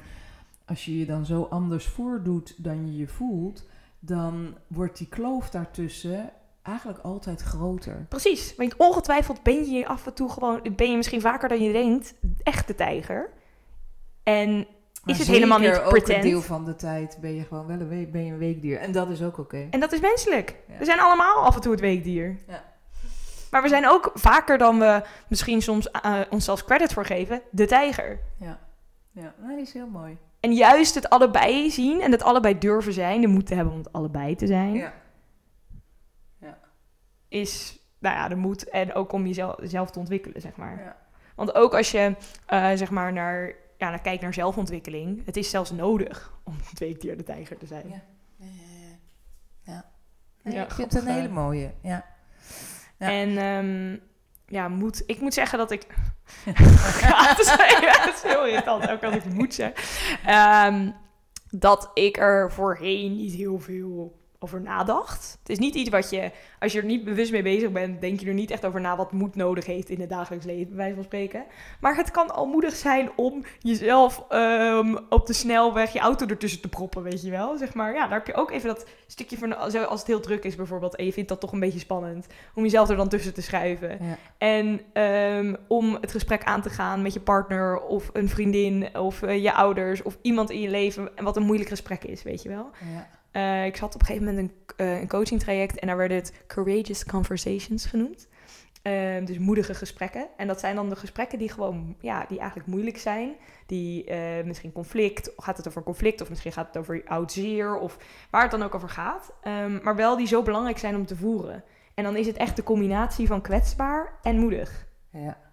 als 0.67 0.85
je 0.85 0.99
je 0.99 1.07
dan 1.07 1.26
zo 1.26 1.47
anders 1.50 1.87
voordoet 1.87 2.55
dan 2.64 2.87
je 2.87 2.97
je 2.97 3.09
voelt, 3.09 3.67
dan 3.99 4.57
wordt 4.67 4.99
die 4.99 5.09
kloof 5.09 5.50
daartussen 5.50 6.31
eigenlijk 6.68 6.98
altijd 6.98 7.40
groter. 7.42 8.06
Precies. 8.08 8.54
Want 8.56 8.76
ongetwijfeld 8.76 9.42
ben 9.42 9.70
je 9.70 9.87
af 9.87 10.06
en 10.06 10.14
toe 10.14 10.30
gewoon, 10.30 10.60
ben 10.76 10.90
je 10.90 10.96
misschien 10.96 11.20
vaker 11.20 11.48
dan 11.48 11.62
je 11.62 11.72
denkt, 11.72 12.14
echt 12.42 12.66
de 12.66 12.75
tijger. 12.75 13.30
En 14.22 14.56
Maar 14.56 14.66
is 15.14 15.18
het 15.18 15.28
helemaal 15.28 15.58
niet 15.58 15.78
ook 15.78 15.88
pretend. 15.88 16.25
een 16.25 16.30
deel 16.30 16.42
van 16.42 16.64
de 16.64 16.75
tijd 16.76 17.18
ben 17.20 17.34
je 17.34 17.44
gewoon 17.44 17.66
wel 17.66 17.80
een, 17.80 17.88
week, 17.88 18.12
ben 18.12 18.25
je 18.25 18.32
een 18.32 18.38
weekdier. 18.38 18.78
En 18.78 18.92
dat 18.92 19.08
is 19.10 19.22
ook 19.22 19.38
oké. 19.38 19.66
En 19.70 19.80
dat 19.80 19.92
is 19.92 20.00
menselijk. 20.00 20.56
Ja. 20.68 20.78
We 20.78 20.84
zijn 20.84 21.00
allemaal 21.00 21.44
af 21.44 21.54
en 21.54 21.60
toe 21.60 21.70
het 21.72 21.80
weekdier. 21.80 22.37
Ja. 22.48 22.64
Maar 23.50 23.62
we 23.62 23.68
zijn 23.68 23.88
ook 23.88 24.10
vaker 24.14 24.58
dan 24.58 24.78
we 24.78 25.02
misschien 25.28 25.62
soms 25.62 25.90
eh, 25.90 26.20
onszelf 26.30 26.64
credit 26.64 26.92
voor 26.92 27.04
geven, 27.04 27.42
de 27.50 27.66
tijger. 27.66 28.18
Ja, 28.37 28.58
ja. 29.12 29.34
Nou, 29.38 29.52
die 29.52 29.62
is 29.62 29.72
heel 29.72 29.87
mooi. 29.87 30.16
En 30.40 30.52
juist 30.52 30.94
het 30.94 31.10
allebei 31.10 31.70
zien 31.70 32.00
en 32.00 32.12
het 32.12 32.22
allebei 32.22 32.58
durven 32.58 32.92
zijn, 32.92 33.20
de 33.20 33.26
moed 33.26 33.46
te 33.46 33.54
hebben 33.54 33.72
om 33.72 33.78
het 33.78 33.92
allebei 33.92 34.34
te 34.37 34.46
zijn, 34.46 34.75
Ja. 34.75 34.92
Is 37.28 37.78
nou 37.99 38.16
ja, 38.16 38.28
de 38.28 38.37
moed 38.37 38.68
en 38.68 38.94
ook 38.94 39.12
om 39.12 39.26
jezelf 39.26 39.56
zelf 39.62 39.90
te 39.90 39.99
ontwikkelen, 39.99 40.40
zeg 40.40 40.56
maar. 40.56 40.78
Ja. 40.78 40.97
Want 41.35 41.54
ook 41.54 41.75
als 41.75 41.90
je 41.90 42.16
eh, 42.47 42.70
zeg 42.75 42.90
maar 42.90 43.12
naar, 43.12 43.52
ja, 43.78 43.88
naar 43.88 44.00
kijkt 44.00 44.23
naar 44.23 44.35
zelfontwikkeling, 44.35 45.25
het 45.25 45.37
is 45.37 45.50
zelfs 45.50 45.70
nodig 45.70 46.32
om 46.44 46.54
het 46.70 46.78
weekdier 46.78 47.16
de 47.16 47.25
tijger 47.25 47.58
te 47.58 47.66
zijn. 47.66 47.88
Ja. 47.88 48.02
Ja, 49.62 49.85
ja, 50.42 50.64
ik 50.64 50.73
vind 50.73 50.92
het 50.92 51.02
een 51.02 51.12
hele 51.12 51.28
mooie. 51.28 51.73
Ja. 51.82 52.04
Ja. 52.99 53.11
En 53.11 53.38
ehm, 53.38 53.97
ja, 54.47 54.68
moed. 54.68 55.02
Ik 55.06 55.20
moet 55.20 55.35
zeggen 55.35 55.58
dat 55.58 55.70
ik. 55.70 55.87
ja, 57.00 57.28
het, 57.28 57.38
is, 57.38 57.50
het 57.50 58.14
is 58.14 58.23
heel 58.23 58.47
irritant, 58.47 58.90
ook 58.90 59.04
als 59.04 59.14
ik 59.14 59.25
moet 59.25 59.54
zeg. 59.54 59.73
Ehm, 60.25 60.90
dat 61.50 61.90
ik 61.94 62.16
er 62.16 62.52
voorheen 62.52 63.16
niet 63.16 63.35
heel 63.35 63.58
veel 63.58 64.18
over 64.38 64.61
nadacht. 64.61 65.37
Het 65.40 65.49
is 65.49 65.59
niet 65.59 65.75
iets 65.75 65.90
wat 65.90 66.11
je, 66.11 66.30
als 66.59 66.73
je 66.73 66.78
er 66.78 66.85
niet 66.85 67.04
bewust 67.04 67.33
mee 67.33 67.42
bezig 67.42 67.73
bent, 67.73 68.00
denk 68.00 68.21
je 68.21 68.26
er 68.26 68.35
niet 68.35 68.50
echt 68.50 68.66
over 68.66 68.80
na 68.80 68.97
wat 68.97 69.12
moed 69.12 69.35
nodig 69.35 69.66
heeft 69.66 69.88
in 69.88 70.00
het 70.00 70.09
dagelijks 70.09 70.45
leven, 70.47 70.68
bij 70.68 70.76
wijze 70.76 70.95
van 70.95 71.04
spreken. 71.04 71.45
Maar 71.80 71.97
het 71.97 72.11
kan 72.11 72.30
al 72.30 72.47
moedig 72.47 72.76
zijn 72.76 73.11
om 73.16 73.45
jezelf 73.59 74.25
ehm, 74.28 74.97
op 75.09 75.26
de 75.26 75.33
snelweg 75.33 75.92
je 75.92 75.99
auto 75.99 76.26
ertussen 76.26 76.61
te 76.61 76.68
proppen, 76.68 77.02
weet 77.02 77.23
je 77.23 77.30
wel. 77.30 77.57
Zeg 77.57 77.75
maar, 77.75 77.95
ja, 77.95 78.00
daar 78.00 78.18
heb 78.18 78.26
je 78.26 78.35
ook 78.35 78.50
even 78.50 78.68
dat 78.68 78.87
stukje 79.07 79.38
van, 79.38 79.57
als 79.57 79.73
het 79.99 80.07
heel 80.07 80.21
druk 80.21 80.45
is 80.45 80.57
bijvoorbeeld, 80.57 80.97
en 80.97 81.04
je 81.04 81.12
vindt 81.12 81.28
dat 81.28 81.40
toch 81.40 81.52
een 81.52 81.61
beetje 81.61 81.78
spannend, 81.78 82.26
om 82.54 82.62
jezelf 82.62 82.88
er 82.88 82.97
dan 82.97 83.09
tussen 83.09 83.35
te 83.35 83.42
schuiven. 83.42 83.99
Ja. 84.00 84.18
En 84.38 84.80
ehm, 84.92 85.54
om 85.68 85.95
het 86.00 86.11
gesprek 86.11 86.45
aan 86.45 86.62
te 86.62 86.71
gaan 86.71 87.02
met 87.02 87.12
je 87.12 87.21
partner 87.21 87.80
of 87.80 88.11
een 88.12 88.28
vriendin 88.28 88.97
of 88.99 89.23
eh, 89.23 89.42
je 89.42 89.52
ouders 89.52 90.02
of 90.02 90.18
iemand 90.23 90.50
in 90.50 90.61
je 90.61 90.68
leven. 90.68 91.16
En 91.16 91.25
wat 91.25 91.37
een 91.37 91.42
moeilijk 91.42 91.68
gesprek 91.68 92.04
is, 92.04 92.23
weet 92.23 92.42
je 92.42 92.49
wel. 92.49 92.71
Ja. 92.92 93.17
Eh, 93.30 93.66
ik 93.66 93.76
zat 93.76 93.94
op 93.94 94.00
een 94.00 94.06
gegeven 94.06 94.26
moment 94.26 94.50
een, 94.50 94.87
eh, 94.87 95.00
een 95.00 95.08
coaching 95.08 95.40
traject 95.40 95.78
en 95.78 95.87
daar 95.87 95.97
werd 95.97 96.12
het 96.12 96.32
Courageous 96.47 97.04
Conversations 97.04 97.87
genoemd. 97.87 98.28
Ehm, 98.82 99.25
dus 99.25 99.38
moedige 99.38 99.75
gesprekken. 99.75 100.28
En 100.37 100.47
dat 100.47 100.61
zijn 100.61 100.75
dan 100.75 100.88
de 100.88 100.97
gesprekken 100.97 101.38
die 101.38 101.50
gewoon, 101.50 101.97
ja, 102.00 102.25
die 102.28 102.38
eigenlijk 102.38 102.68
moeilijk 102.68 102.99
zijn. 102.99 103.37
Die 103.66 104.04
eh, 104.04 104.44
misschien 104.44 104.73
conflict, 104.73 105.32
gaat 105.37 105.56
het 105.56 105.68
over 105.68 105.82
conflict 105.82 106.20
of 106.20 106.28
misschien 106.28 106.52
gaat 106.52 106.66
het 106.66 106.76
over 106.76 107.02
oud 107.06 107.32
zeer 107.32 107.78
of 107.78 107.99
waar 108.30 108.42
het 108.42 108.50
dan 108.50 108.62
ook 108.62 108.75
over 108.75 108.88
gaat. 108.88 109.32
Ehm, 109.42 109.78
maar 109.82 109.97
wel 109.97 110.16
die 110.16 110.26
zo 110.26 110.42
belangrijk 110.42 110.78
zijn 110.78 110.97
om 110.97 111.06
te 111.06 111.16
voeren. 111.16 111.64
En 111.94 112.04
dan 112.04 112.16
is 112.16 112.26
het 112.26 112.37
echt 112.37 112.56
de 112.56 112.62
combinatie 112.62 113.26
van 113.26 113.40
kwetsbaar 113.40 114.18
en 114.23 114.38
moedig. 114.38 114.87
Ja. 115.11 115.48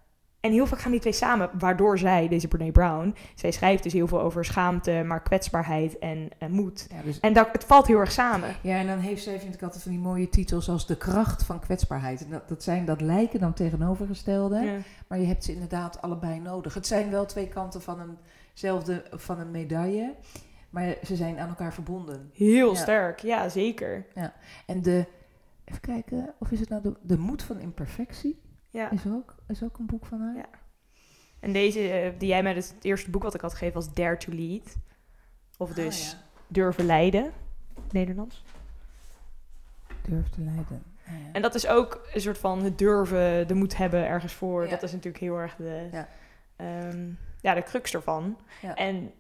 En 0.46 0.52
heel 0.52 0.68
vaak 0.68 0.80
gaan 0.80 0.92
die 0.92 1.00
twee 1.00 1.14
samen, 1.14 1.50
waardoor 1.60 1.98
zij, 1.98 2.28
deze 2.28 2.48
Brene 2.48 2.72
Brown, 2.72 3.16
zij 3.36 3.52
schrijft 3.52 3.84
dus 3.84 3.94
heel 3.94 4.08
veel 4.08 4.22
over 4.22 4.46
schaamte, 4.46 5.04
maar 5.06 5.22
kwetsbaarheid 5.22 6.00
en, 6.00 6.30
en 6.38 6.52
moed. 6.52 6.88
Ja, 6.92 7.02
dus, 7.04 7.20
En 7.20 7.34
dat, 7.34 7.48
het 7.52 7.64
valt 7.64 7.88
heel 7.88 8.00
erg 8.00 8.12
samen. 8.12 8.56
ja, 8.62 8.78
en 8.78 8.88
dan 8.88 8.98
heeft 9.00 9.24
zij, 9.24 9.40
vind 9.40 9.54
ik 9.54 9.62
altijd 9.64 9.84
van 9.84 9.92
die 9.92 10.02
mooie 10.02 10.30
titels 10.30 10.70
als 10.70 10.88
de 10.88 10.98
kracht 10.98 11.44
van 11.44 11.60
kwetsbaarheid. 11.60 12.24
En 12.24 12.30
dat, 12.30 12.48
dat, 12.50 12.64
zijn, 12.64 12.86
dat 12.86 13.02
lijken 13.02 13.40
dan 13.40 13.54
tegenovergestelde, 13.54 14.60
Ja. 14.60 14.78
maar 15.08 15.20
je 15.20 15.26
hebt 15.26 15.44
ze 15.44 15.52
inderdaad 15.54 16.02
allebei 16.02 16.40
nodig. 16.40 16.74
Het 16.74 16.88
zijn 16.88 17.10
wel 17.10 17.26
twee 17.26 17.48
kanten 17.48 17.82
van 17.82 18.18
eenzelfde 18.54 19.04
van 19.12 19.40
een 19.40 19.52
medaille, 19.52 20.14
maar 20.70 20.96
ze 21.06 21.16
zijn 21.16 21.40
aan 21.40 21.50
elkaar 21.50 21.74
verbonden. 21.74 22.30
Heel 22.34 22.74
Ja. 22.74 22.80
sterk, 22.82 23.20
ja 23.20 23.50
zeker. 23.50 24.06
En 24.66 24.82
de, 24.82 25.06
even 25.66 25.82
kijken, 25.82 26.34
of 26.40 26.52
is 26.52 26.60
het 26.60 26.70
nou 26.70 26.82
de, 26.82 26.94
de 27.02 27.18
moed 27.18 27.44
van 27.44 27.60
imperfectie? 27.60 28.44
Ja. 28.76 28.92
Is, 28.92 29.06
ook, 29.08 29.36
is 29.48 29.64
ook 29.64 29.78
een 29.78 29.86
boek 29.86 30.06
van 30.06 30.22
haar? 30.22 30.36
Ja. 30.36 30.46
En 31.40 31.54
deze, 31.54 31.90
eh, 31.92 32.12
die 32.20 32.28
jij 32.28 32.44
mij, 32.44 32.54
dus 32.54 32.70
het 32.70 32.84
eerste 32.84 33.10
boek 33.10 33.24
wat 33.24 33.34
ik 33.34 33.42
had 33.42 33.52
gegeven 33.52 33.74
was 33.74 33.94
Dare 33.94 34.18
to 34.18 34.34
Lead. 34.34 34.76
Of 35.58 35.70
Ah, 35.70 35.76
dus 35.76 36.12
ja. 36.12 36.18
Durven 36.48 36.86
Leiden, 36.86 37.32
Nederlands. 37.92 38.44
Durf 40.08 40.30
te 40.30 40.42
leiden. 40.42 40.84
Ah, 41.08 41.14
ja. 41.14 41.32
En 41.32 41.42
dat 41.42 41.56
is 41.56 41.68
ook 41.68 42.08
een 42.14 42.22
soort 42.22 42.38
van 42.38 42.64
het 42.64 42.78
durven, 42.78 43.48
de 43.48 43.54
moed 43.54 43.78
hebben 43.78 44.08
ergens 44.08 44.34
voor. 44.34 44.64
Ja. 44.64 44.70
Dat 44.70 44.84
is 44.84 44.92
natuurlijk 44.92 45.24
heel 45.24 45.38
erg 45.38 45.56
de, 45.56 45.88
Ja. 45.92 46.08
ehm, 46.56 47.10
ja, 47.42 47.54
de 47.54 47.64
crux 47.64 47.94
ervan. 47.94 48.38
Ja. 48.62 48.76
En 48.76 49.12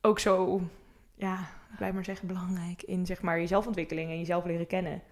ook 0.00 0.18
zo, 0.18 0.60
ja, 1.14 1.48
blijf 1.76 1.94
maar 1.94 2.04
zeggen, 2.04 2.26
belangrijk 2.26 2.82
in 2.82 3.06
zeg 3.06 3.22
maar 3.22 3.38
je 3.40 3.46
zelfontwikkeling 3.46 4.10
en 4.10 4.18
jezelf 4.18 4.44
leren 4.44 4.66
kennen. 4.66 5.02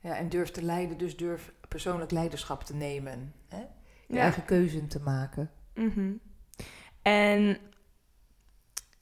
Ja, 0.00 0.16
en 0.16 0.28
durf 0.28 0.50
te 0.50 0.62
leiden, 0.62 0.98
dus 0.98 1.16
durf 1.16 1.52
persoonlijk 1.68 2.10
leiderschap 2.10 2.64
te 2.64 2.74
nemen. 2.74 3.32
Hè? 3.48 3.58
Je 4.06 4.14
Ja. 4.14 4.20
eigen 4.20 4.44
keuze 4.44 4.86
te 4.86 5.00
maken. 5.00 5.50
Mhm. 5.74 6.12
En 7.02 7.58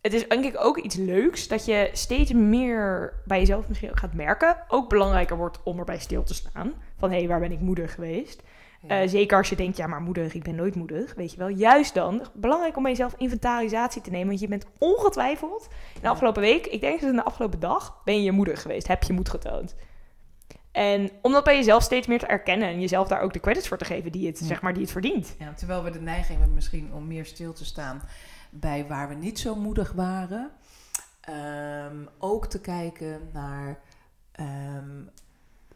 het 0.01 0.13
is 0.13 0.29
denk 0.29 0.45
ik 0.45 0.57
ook 0.65 0.79
iets 0.79 0.97
leuks 0.97 1.49
dat 1.49 1.65
je 1.65 1.91
steeds 1.93 2.33
meer 2.33 3.13
bij 3.25 3.39
jezelf 3.39 3.69
misschien 3.69 3.91
ook 3.91 3.99
gaat 3.99 4.15
merken. 4.15 4.57
Ook 4.69 4.89
belangrijker 4.89 5.37
wordt 5.37 5.63
om 5.63 5.79
erbij 5.79 5.99
stil 5.99 6.23
te 6.23 6.35
staan. 6.35 6.73
Van 6.97 7.11
hé, 7.11 7.19
hey, 7.19 7.29
waar 7.29 7.41
ben 7.41 7.53
ik 7.53 7.61
moedig 7.61 7.95
geweest? 7.95 8.43
Ja. 8.83 9.01
Eh, 9.03 9.09
zeker 9.09 9.37
als 9.37 9.49
je 9.49 9.57
denkt, 9.57 9.77
ja, 9.77 9.87
maar 9.87 10.01
moedig, 10.01 10.35
ik 10.35 10.43
ben 10.43 10.55
nooit 10.55 10.75
moedig, 10.75 11.15
weet 11.15 11.33
je 11.33 11.39
wel. 11.39 11.49
Juist 11.49 11.95
dan, 11.95 12.27
belangrijk 12.35 12.77
om 12.77 12.83
bij 12.83 12.91
jezelf 12.93 13.15
inventarisatie 13.17 14.03
te 14.03 14.11
nemen. 14.11 14.27
Want 14.29 14.41
je 14.41 14.49
bent 14.49 14.67
ongetwijfeld 14.79 15.63
in 15.71 16.01
de 16.01 16.01
Ja. 16.07 16.11
afgelopen 16.11 16.43
week, 16.43 16.67
ik 16.67 16.81
denk 16.81 17.01
dat 17.01 17.11
in 17.11 17.17
de 17.17 17.25
afgelopen 17.25 17.61
dag, 17.61 18.01
ben 18.05 18.23
je 18.23 18.33
moedig 18.33 18.63
geweest. 18.63 18.87
Heb 18.87 19.03
je 19.03 19.13
moed 19.13 19.29
getoond. 19.29 19.75
En 20.77 21.11
om 21.23 21.33
dat 21.33 21.45
bij 21.45 21.57
jezelf 21.57 21.83
steeds 21.83 22.07
meer 22.07 22.19
te 22.19 22.27
erkennen 22.27 22.69
en 22.69 22.81
jezelf 22.81 23.09
daar 23.09 23.21
ook 23.21 23.33
de 23.33 23.41
credits 23.41 23.69
voor 23.69 23.79
te 23.79 23.85
geven 23.85 24.12
die 24.12 24.27
het, 24.27 24.39
Ja. 24.39 24.47
zeg 24.47 24.62
maar, 24.62 24.73
die 24.73 24.83
het 24.83 24.91
verdient. 24.91 25.35
Ja, 25.39 25.53
terwijl 25.53 25.83
we 25.83 25.91
de 25.91 26.01
neiging 26.01 26.39
hebben 26.39 26.55
misschien 26.55 26.93
om 26.93 27.07
meer 27.07 27.25
stil 27.27 27.53
te 27.53 27.65
staan 27.65 28.03
bij 28.51 28.87
waar 28.87 29.09
we 29.09 29.15
niet 29.15 29.39
zo 29.39 29.55
moedig 29.55 29.93
waren. 29.93 30.51
Ehm, 31.21 31.97
ook 32.19 32.47
te 32.47 32.61
kijken 32.61 33.21
naar 33.33 33.79
ehm, 34.33 35.03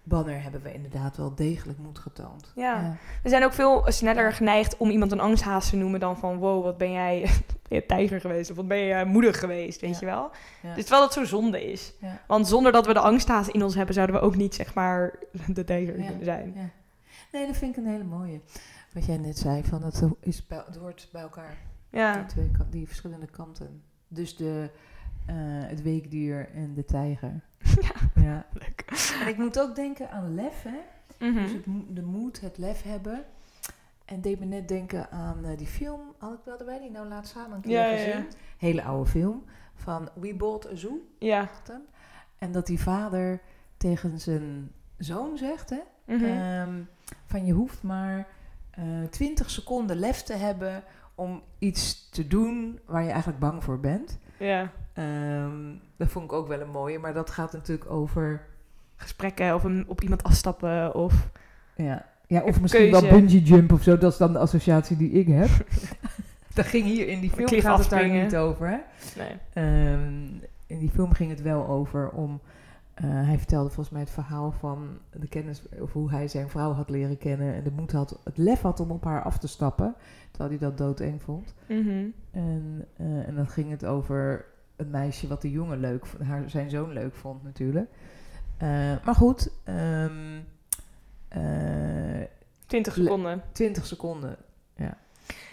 wanneer 0.03 0.43
hebben 0.43 0.63
we 0.63 0.73
inderdaad 0.73 1.17
wel 1.17 1.35
degelijk 1.35 1.79
moed 1.79 1.99
getoond. 1.99 2.53
Ja. 2.55 2.97
We 3.23 3.29
zijn 3.29 3.45
ook 3.45 3.53
veel 3.53 3.83
sneller 3.87 4.33
geneigd 4.33 4.77
om 4.77 4.91
iemand 4.91 5.13
een 5.13 5.21
angsthaas 5.21 5.71
te 5.71 5.77
noemen 5.77 6.01
dan 6.01 6.19
van 6.19 6.37
wow, 6.37 6.65
wat 6.65 6.79
ben 6.79 6.93
jij, 6.93 7.21
ben 7.69 7.79
je 7.79 7.87
tijger 7.87 8.21
geweest 8.21 8.51
of 8.51 8.57
wat 8.57 8.69
ben 8.69 8.79
je 8.79 8.93
eh, 8.93 9.07
moedig 9.07 9.39
geweest, 9.39 9.81
weet 9.81 9.91
Ja. 9.93 9.97
je 10.01 10.07
wel. 10.07 10.31
Ja. 10.63 10.75
Dus 10.75 10.83
terwijl 10.85 11.03
dat 11.03 11.13
zo 11.13 11.25
zonde 11.25 11.71
is. 11.73 11.93
Want 12.27 12.49
zonder 12.49 12.73
dat 12.73 12.87
we 12.87 12.93
de 12.93 13.01
angsthaas 13.01 13.49
in 13.49 13.63
ons 13.63 13.75
hebben, 13.75 13.95
zouden 13.95 14.17
we 14.17 14.23
ook 14.23 14.37
niet 14.37 14.55
zeg 14.55 14.75
maar 14.75 15.19
de 15.47 15.65
tijger 15.65 15.95
kunnen 15.95 16.25
zijn. 16.25 16.53
Ja. 16.57 16.69
Nee, 17.33 17.47
dat 17.47 17.57
vind 17.57 17.77
ik 17.77 17.85
een 17.85 17.91
hele 17.91 18.05
mooie. 18.05 18.41
Wat 18.93 19.05
jij 19.07 19.17
net 19.17 19.39
zei, 19.39 19.65
van 19.65 19.83
het, 19.83 20.03
is 20.21 20.47
bij, 20.47 20.63
het 20.67 20.77
hoort 20.77 21.09
bij 21.13 21.23
elkaar. 21.23 21.57
Ja, 21.91 22.15
Die, 22.15 22.27
twee, 22.27 22.51
die 22.71 22.87
verschillende 22.87 23.27
kanten. 23.27 23.83
Dus 24.09 24.37
de, 24.37 24.71
het 25.37 25.83
weekdier 25.83 26.49
en 26.55 26.75
de 26.75 26.85
tijger. 26.85 27.41
Ja. 27.81 28.23
ja. 28.23 28.47
leuk. 28.53 28.85
En 29.21 29.29
ik 29.29 29.37
moet 29.37 29.61
ook 29.61 29.75
denken 29.75 30.11
aan 30.11 30.35
lef, 30.35 30.63
hè. 30.63 30.79
Mhm. 31.29 31.43
Dus 31.43 31.53
het, 31.53 31.65
de 31.89 32.03
moed, 32.03 32.41
het 32.41 32.59
lef 32.59 32.83
hebben. 32.83 33.25
En 34.05 34.21
deed 34.21 34.39
me 34.39 34.45
net 34.47 34.69
denken 34.69 35.11
aan 35.11 35.45
eh, 35.45 35.57
die 35.59 35.67
film, 35.67 36.01
had 36.19 36.33
ik 36.33 36.39
wel 36.45 36.67
wij 36.67 36.79
die 36.81 36.91
nou 36.91 37.09
laatst 37.09 37.33
samen 37.33 37.57
een 37.57 37.61
keer 37.61 37.71
Ja, 37.71 37.97
gezien. 37.97 38.09
ja. 38.09 38.27
Hele 38.59 38.83
oude 38.83 39.11
film, 39.11 39.45
van 39.75 40.09
We 40.15 40.35
Bought 40.35 40.71
a 40.73 40.75
Zoo. 40.75 40.99
Ja. 41.19 41.49
En 42.39 42.53
dat 42.53 42.67
die 42.67 42.81
vader 42.81 43.41
tegen 43.77 44.21
zijn 44.21 44.71
zoon 44.99 45.37
zegt, 45.39 45.71
hè. 45.71 45.81
Mhm. 46.05 46.25
Ehm, 46.25 46.75
van 47.27 47.45
je 47.47 47.53
hoeft 47.53 47.83
maar 47.83 48.27
eh 48.71 48.85
20 49.11 49.51
seconden 49.51 49.97
lef 49.97 50.23
te 50.23 50.35
hebben 50.35 50.83
om 51.21 51.43
iets 51.59 52.09
te 52.11 52.27
doen 52.27 52.79
waar 52.87 53.03
je 53.03 53.09
eigenlijk 53.09 53.39
bang 53.39 53.65
voor 53.65 53.81
bent. 53.81 54.19
ja. 54.37 54.73
Ehm, 54.93 55.75
dat 55.97 56.09
vond 56.09 56.25
ik 56.25 56.33
ook 56.33 56.49
wel 56.49 56.61
een 56.61 56.71
mooie, 56.71 56.99
maar 56.99 57.15
dat 57.15 57.31
gaat 57.31 57.53
natuurlijk 57.53 57.91
over... 57.91 58.49
Gesprekken 58.97 59.55
of 59.55 59.65
een, 59.65 59.85
op 59.87 60.03
iemand 60.03 60.23
afstappen 60.23 60.95
of... 60.95 61.29
Ja, 61.77 62.07
ja 62.27 62.43
of 62.43 62.61
misschien 62.61 62.91
wel 62.91 63.01
bungee 63.01 63.43
jump 63.43 63.73
of 63.73 63.83
zo, 63.83 63.99
dat 63.99 64.13
is 64.13 64.19
dan 64.19 64.33
de 64.33 64.39
associatie 64.39 64.97
die 64.97 65.11
ik 65.11 65.27
heb. 65.27 65.49
dat 66.55 66.67
ging 66.67 66.85
hier 66.85 67.09
in 67.09 67.21
die 67.21 67.31
film 67.31 67.61
gaat 67.61 67.79
het 67.79 67.91
daar 67.91 68.09
niet 68.09 68.37
over, 68.37 68.69
hè? 68.69 68.79
Nee. 69.17 69.37
Ehm, 69.53 70.25
in 70.67 70.79
die 70.79 70.91
film 70.91 71.13
ging 71.13 71.31
het 71.31 71.43
wel 71.43 71.69
over 71.69 72.11
om. 72.11 72.41
Eh, 73.01 73.07
hij 73.27 73.39
vertelde 73.39 73.69
volgens 73.69 73.91
mij 73.91 74.01
het 74.01 74.11
verhaal 74.11 74.53
van 74.53 74.99
de 75.11 75.29
kennis, 75.29 75.63
of 75.81 75.93
hoe 75.93 76.11
hij 76.11 76.29
zijn 76.29 76.49
vrouw 76.49 76.73
had 76.73 76.91
leren 76.91 77.19
kennen 77.19 77.55
en 77.55 77.63
de 77.65 77.71
moed 77.71 77.93
had, 77.93 78.21
het 78.25 78.39
lef 78.39 78.61
had 78.61 78.81
om 78.81 78.91
op 78.91 79.05
haar 79.05 79.23
af 79.23 79.39
te 79.39 79.49
stappen, 79.49 79.95
terwijl 80.31 80.51
hij 80.51 80.69
dat 80.69 80.79
doodeng 80.79 81.23
vond. 81.23 81.55
Mhm. 81.69 82.07
En, 82.31 82.87
eh, 82.97 83.29
en 83.29 83.35
dan 83.35 83.49
ging 83.49 83.71
het 83.71 83.85
over 83.85 84.45
een 84.77 84.91
meisje 84.91 85.29
wat 85.29 85.43
de 85.43 85.51
jongen 85.51 85.81
leuk 85.81 86.07
vond, 86.07 86.23
haar, 86.23 86.51
zijn 86.51 86.71
zoon 86.71 86.93
leuk 86.93 87.15
vond 87.15 87.43
natuurlijk. 87.43 87.91
Eh, 88.57 88.69
maar 89.05 89.15
goed, 89.15 89.51
ehm, 89.65 90.41
eh, 91.29 92.27
20 92.67 92.97
Le- 92.97 93.03
seconden. 93.03 93.43
20 93.53 93.87
seconden. 93.87 94.37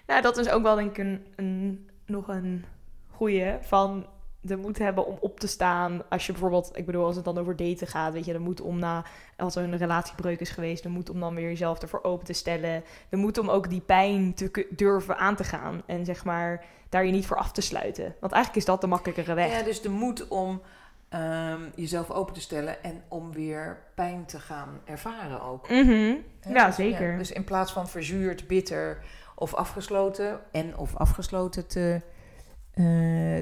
Nou, 0.08 0.22
dat 0.22 0.38
is 0.38 0.50
ook 0.50 0.64
wel 0.64 0.76
denk 0.76 0.90
ik 0.90 0.98
een, 0.98 1.26
een, 1.36 1.90
nog 2.06 2.28
een 2.28 2.66
goeie 3.08 3.54
van 3.62 4.06
de 4.42 4.56
moed 4.58 4.78
hebben 4.78 5.06
om 5.06 5.18
op 5.20 5.40
te 5.40 5.48
staan. 5.48 6.02
Als 6.10 6.26
je 6.26 6.32
bijvoorbeeld, 6.32 6.70
ik 6.74 6.86
bedoel, 6.86 7.06
als 7.06 7.16
het 7.16 7.26
dan 7.26 7.38
over 7.38 7.56
daten 7.56 7.88
gaat, 7.88 8.14
weet 8.14 8.26
je, 8.26 8.34
de 8.34 8.40
moed 8.40 8.62
om 8.62 8.80
na, 8.80 9.06
als 9.38 9.56
er 9.56 9.64
een 9.64 9.78
relatiebreuk 9.78 10.40
is 10.40 10.50
geweest, 10.50 10.84
de 10.84 10.90
moed 10.90 11.10
om 11.10 11.20
dan 11.20 11.36
weer 11.36 11.48
jezelf 11.48 11.82
ervoor 11.82 12.04
open 12.04 12.26
te 12.26 12.34
stellen. 12.34 12.84
De 13.10 13.18
moed 13.18 13.38
om 13.38 13.50
ook 13.50 13.70
die 13.70 13.82
pijn 13.82 14.34
te 14.34 14.68
durven 14.70 15.18
aan 15.18 15.36
te 15.36 15.44
gaan 15.44 15.82
en 15.86 16.06
zeg 16.06 16.26
maar 16.26 16.66
daar 16.90 17.06
je 17.06 17.12
niet 17.12 17.26
voor 17.26 17.38
af 17.38 17.52
te 17.52 17.62
sluiten. 17.62 18.16
Want 18.20 18.34
eigenlijk 18.34 18.56
is 18.66 18.72
dat 18.72 18.82
de 18.82 18.88
makkelijkere 18.88 19.34
weg. 19.34 19.52
Ja, 19.52 19.64
dus 19.64 19.82
de 19.82 19.90
moed 19.90 20.28
om 20.28 20.62
ehm, 21.10 21.62
jezelf 21.76 22.12
open 22.12 22.34
te 22.34 22.42
stellen 22.42 22.84
en 22.84 23.02
om 23.08 23.32
weer 23.32 23.78
pijn 23.96 24.26
te 24.26 24.40
gaan 24.40 24.80
ervaren 24.86 25.42
ook. 25.42 25.70
Mhm. 25.70 26.16
Hè, 26.40 26.54
Ja, 26.54 26.66
dus, 26.66 26.76
zeker. 26.76 27.18
dus 27.18 27.32
in 27.32 27.44
plaats 27.44 27.72
van 27.72 27.88
verzuurd, 27.88 28.48
bitter 28.48 28.98
of 29.36 29.54
afgesloten 29.54 30.40
en 30.52 30.78
of 30.78 30.96
afgesloten 30.96 31.68
te, 31.68 32.02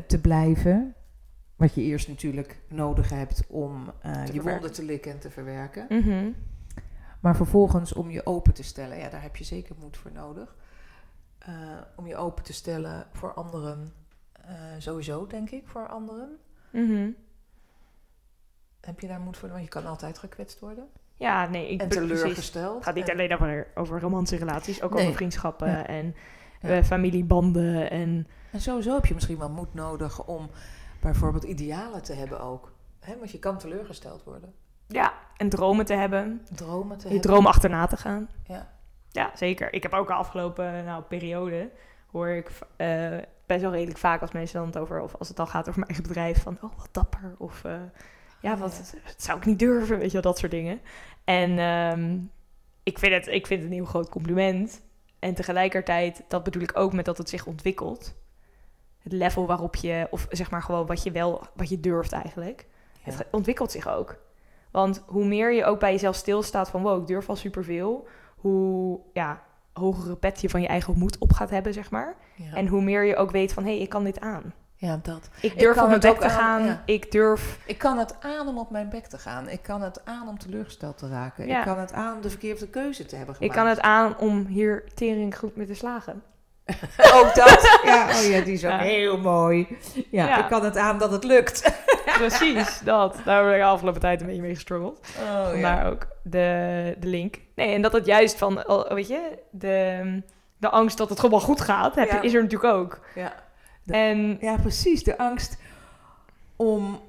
te 0.07 0.19
blijven. 0.21 0.95
Wat 1.55 1.73
je 1.75 1.81
eerst 1.81 2.07
natuurlijk 2.07 2.59
nodig 2.69 3.09
hebt 3.09 3.43
om 3.47 3.91
eh, 4.01 4.25
je 4.25 4.41
wonden 4.41 4.73
te 4.73 4.83
likken 4.83 5.11
en 5.11 5.19
te 5.19 5.29
verwerken. 5.29 5.85
Mhm. 5.89 6.29
Maar 7.21 7.35
vervolgens 7.35 7.93
om 7.93 8.09
je 8.09 8.25
open 8.25 8.53
te 8.53 8.63
stellen, 8.63 8.97
ja, 8.97 9.09
daar 9.09 9.21
heb 9.21 9.35
je 9.35 9.43
zeker 9.43 9.75
moed 9.79 9.97
voor 9.97 10.11
nodig. 10.11 10.55
Eh, 11.37 11.53
om 11.95 12.07
je 12.07 12.15
open 12.15 12.43
te 12.43 12.53
stellen 12.53 13.07
voor 13.13 13.33
anderen, 13.33 13.93
eh, 14.31 14.53
sowieso 14.77 15.27
denk 15.27 15.49
ik, 15.49 15.67
voor 15.67 15.87
anderen. 15.87 16.37
Mhm. 16.71 17.09
Heb 18.81 18.99
je 18.99 19.07
daar 19.07 19.19
moed 19.19 19.37
voor? 19.37 19.49
Want 19.49 19.61
je 19.63 19.67
kan 19.69 19.85
altijd 19.85 20.17
gekwetst 20.17 20.59
worden. 20.59 20.87
Ja, 21.15 21.49
nee, 21.49 21.69
ik 21.69 21.81
en 21.81 21.89
teleurgesteld. 21.89 22.75
Het 22.75 22.83
gaat 22.83 22.95
niet 22.95 23.07
En- 23.07 23.13
alleen 23.13 23.33
over, 23.33 23.67
over 23.75 23.99
romantische 23.99 24.45
relaties, 24.45 24.81
ook 24.81 24.93
Nee. 24.93 25.01
over 25.03 25.15
vriendschappen 25.15 25.67
Ja. 25.69 25.87
en 25.87 26.15
Ja. 26.67 26.77
eh, 26.77 26.83
familiebanden 26.83 27.89
en 27.89 28.27
En 28.51 28.61
sowieso 28.61 28.93
heb 28.93 29.05
je 29.05 29.13
misschien 29.13 29.37
wel 29.37 29.49
moed 29.49 29.73
nodig 29.73 30.25
om 30.25 30.49
bijvoorbeeld 31.01 31.43
idealen 31.43 32.03
te 32.03 32.13
hebben 32.13 32.39
ook. 32.39 32.73
Hè, 32.99 33.17
want 33.17 33.31
je 33.31 33.39
kan 33.39 33.57
teleurgesteld 33.57 34.23
worden. 34.23 34.53
Ja, 34.87 35.13
en 35.37 35.49
dromen 35.49 35.85
te 35.85 35.93
hebben. 35.93 36.41
Dromen 36.55 36.97
te 36.97 37.07
Je 37.07 37.13
hebben. 37.13 37.31
droom 37.31 37.45
achterna 37.45 37.87
te 37.87 37.97
gaan. 37.97 38.29
Ja. 38.47 38.73
Ja, 39.11 39.31
zeker. 39.35 39.73
Ik 39.73 39.83
heb 39.83 39.93
ook 39.93 40.07
de 40.07 40.13
afgelopen 40.13 40.85
nou, 40.85 41.03
periode, 41.03 41.69
hoor 42.11 42.27
ik 42.27 42.51
eh, 42.75 43.17
best 43.45 43.61
wel 43.61 43.71
redelijk 43.71 43.97
vaak 43.97 44.21
als 44.21 44.31
mensen 44.31 44.57
dan 44.59 44.67
het 44.67 44.77
over, 44.77 45.01
of 45.01 45.15
als 45.15 45.27
het 45.27 45.37
dan 45.37 45.47
gaat 45.47 45.67
over 45.67 45.79
mijn 45.79 45.91
eigen 45.91 46.07
bedrijf, 46.07 46.41
van 46.41 46.57
oh, 46.61 46.71
wat 46.77 46.89
dapper. 46.91 47.35
Of 47.37 47.63
eh, 47.63 47.75
ja, 48.41 48.57
wat, 48.57 48.93
dat 49.05 49.21
zou 49.23 49.37
ik 49.37 49.45
niet 49.45 49.59
durven, 49.59 49.97
weet 49.97 50.07
je 50.07 50.13
wel, 50.13 50.21
dat 50.21 50.37
soort 50.37 50.51
dingen. 50.51 50.79
En 51.23 51.59
ehm, 51.59 52.17
ik, 52.83 52.99
vind 52.99 53.13
het, 53.13 53.27
ik 53.27 53.47
vind 53.47 53.61
het 53.61 53.69
een 53.69 53.75
heel 53.75 53.85
groot 53.85 54.09
compliment. 54.09 54.81
En 55.25 55.33
tegelijkertijd, 55.33 56.23
dat 56.27 56.43
bedoel 56.43 56.61
ik 56.61 56.77
ook 56.77 56.93
met 56.93 57.05
dat 57.05 57.17
het 57.17 57.29
zich 57.29 57.45
ontwikkelt. 57.45 58.15
Het 58.99 59.11
level 59.11 59.45
waarop 59.45 59.75
je, 59.75 60.07
of 60.09 60.27
zeg 60.29 60.51
maar 60.51 60.61
gewoon 60.61 60.85
wat 60.85 61.03
je 61.03 61.11
wel, 61.11 61.47
wat 61.55 61.69
je 61.69 61.79
durft 61.79 62.11
eigenlijk. 62.11 62.65
Ja. 63.03 63.11
Het 63.11 63.25
ontwikkelt 63.31 63.71
zich 63.71 63.87
ook. 63.87 64.17
Want 64.71 65.03
hoe 65.05 65.25
meer 65.25 65.53
je 65.53 65.65
ook 65.65 65.79
bij 65.79 65.91
jezelf 65.91 66.15
stilstaat 66.15 66.69
van 66.69 66.81
wow, 66.81 67.01
ik 67.01 67.07
durf 67.07 67.29
al 67.29 67.35
superveel, 67.35 68.07
hoe 68.35 68.99
ja, 69.13 69.43
hogere 69.73 70.15
pet 70.15 70.41
je 70.41 70.49
van 70.49 70.61
je 70.61 70.67
eigen 70.67 70.97
moed 70.97 71.17
op 71.17 71.33
gaat 71.33 71.49
hebben, 71.49 71.73
zeg 71.73 71.91
maar. 71.91 72.15
Ja. 72.35 72.53
En 72.53 72.67
hoe 72.67 72.81
meer 72.81 73.03
je 73.03 73.15
ook 73.15 73.31
weet 73.31 73.53
van 73.53 73.63
hé, 73.63 73.71
hey, 73.71 73.81
ik 73.81 73.89
kan 73.89 74.03
dit 74.03 74.19
aan. 74.19 74.53
Ja, 74.85 74.99
dat. 75.01 75.29
Ik 75.41 75.59
durf 75.59 75.75
kan 75.75 75.83
op 75.83 75.89
mijn 75.89 76.01
het 76.01 76.01
bek 76.01 76.11
ook 76.11 76.19
te 76.31 76.37
aan, 76.37 76.39
gaan. 76.59 76.65
ja. 76.65 76.81
Ik 76.85 77.11
durf. 77.11 77.59
Ik 77.65 77.77
kan 77.77 77.97
het 77.97 78.15
aan 78.19 78.47
om 78.47 78.57
op 78.57 78.69
mijn 78.69 78.89
bek 78.89 79.05
te 79.05 79.17
gaan. 79.17 79.49
Ik 79.49 79.61
kan 79.61 79.81
het 79.81 80.01
aan 80.05 80.27
om 80.27 80.37
teleurgesteld 80.39 80.97
te 80.97 81.07
raken. 81.09 81.47
Ja. 81.47 81.59
Ik 81.59 81.65
kan 81.65 81.79
het 81.79 81.93
aan 81.93 82.15
om 82.15 82.21
de 82.21 82.29
verkeerde 82.29 82.67
keuze 82.67 83.05
te 83.05 83.15
hebben 83.15 83.35
Ik 83.39 83.51
gemaakt. 83.51 83.59
kan 83.59 83.67
het 83.69 83.79
aan 83.81 84.17
om 84.17 84.45
hier 84.45 84.83
tering 84.93 85.37
goed 85.37 85.55
mee 85.55 85.67
te 85.67 85.73
slagen. 85.75 86.23
ook 87.17 87.35
dat. 87.35 87.77
Ja, 87.85 88.07
oh 88.07 88.29
ja, 88.29 88.41
die 88.41 88.53
is 88.53 88.65
ook 88.65 88.71
Ja. 88.71 88.77
heel 88.77 89.17
mooi. 89.17 89.77
Ja, 90.11 90.37
ik 90.43 90.47
kan 90.49 90.63
het 90.63 90.77
aan 90.77 90.97
dat 90.97 91.11
het 91.11 91.23
lukt. 91.23 91.73
Precies, 92.17 92.79
dat. 92.79 93.17
Daar 93.25 93.43
heb 93.43 93.53
ik 93.53 93.59
de 93.59 93.65
afgelopen 93.65 94.01
tijd 94.01 94.19
een 94.21 94.27
beetje 94.27 94.41
mee 94.41 94.53
gestruggeld. 94.53 95.07
Oh, 95.21 95.49
Vandaar 95.49 95.91
ook 95.91 96.07
de, 96.23 96.95
de 96.99 97.07
link. 97.07 97.35
Nee, 97.55 97.73
en 97.73 97.81
dat 97.81 97.91
het 97.93 98.05
juist 98.05 98.37
van, 98.37 98.67
oh, 98.67 98.91
weet 98.91 99.07
je, 99.07 99.39
de, 99.51 100.21
de 100.57 100.69
angst 100.69 100.97
dat 100.97 101.09
het 101.09 101.19
gewoon 101.19 101.41
goed 101.41 101.61
gaat, 101.61 101.95
heb, 101.95 102.23
is 102.23 102.33
er 102.33 102.41
natuurlijk 102.43 102.73
ook. 102.73 102.99
Ja. 103.15 103.33
De- 103.85 103.93
En 103.93 104.37
ja, 104.41 104.55
precies. 104.57 105.03
De 105.03 105.17
angst 105.17 105.57
om 106.55 106.99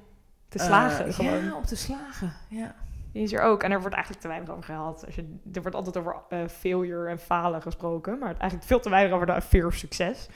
te 0.49 0.59
slagen 0.59 1.05
eh, 1.07 1.13
gewoon. 1.13 1.43
Ja, 1.45 1.55
om 1.55 1.65
te 1.65 1.75
slagen. 1.75 2.33
Ja. 2.49 2.75
Die 3.11 3.23
is 3.23 3.33
er 3.33 3.41
ook. 3.41 3.63
En 3.63 3.71
er 3.71 3.79
wordt 3.79 3.93
eigenlijk 3.95 4.23
te 4.23 4.29
weinig 4.29 4.49
over 4.49 4.63
gehad. 4.63 5.05
Als 5.05 5.15
je, 5.15 5.39
er 5.53 5.61
wordt 5.61 5.75
altijd 5.75 5.97
over 5.97 6.15
eh, 6.29 6.39
failure 6.47 7.09
en 7.09 7.19
falen 7.19 7.61
gesproken. 7.61 8.19
Maar 8.19 8.35
eigenlijk 8.37 8.63
veel 8.63 8.79
te 8.79 8.89
weinig 8.89 9.13
over 9.13 9.25
de 9.25 9.41
fear 9.41 9.65
of 9.65 9.73
succes. 9.73 10.27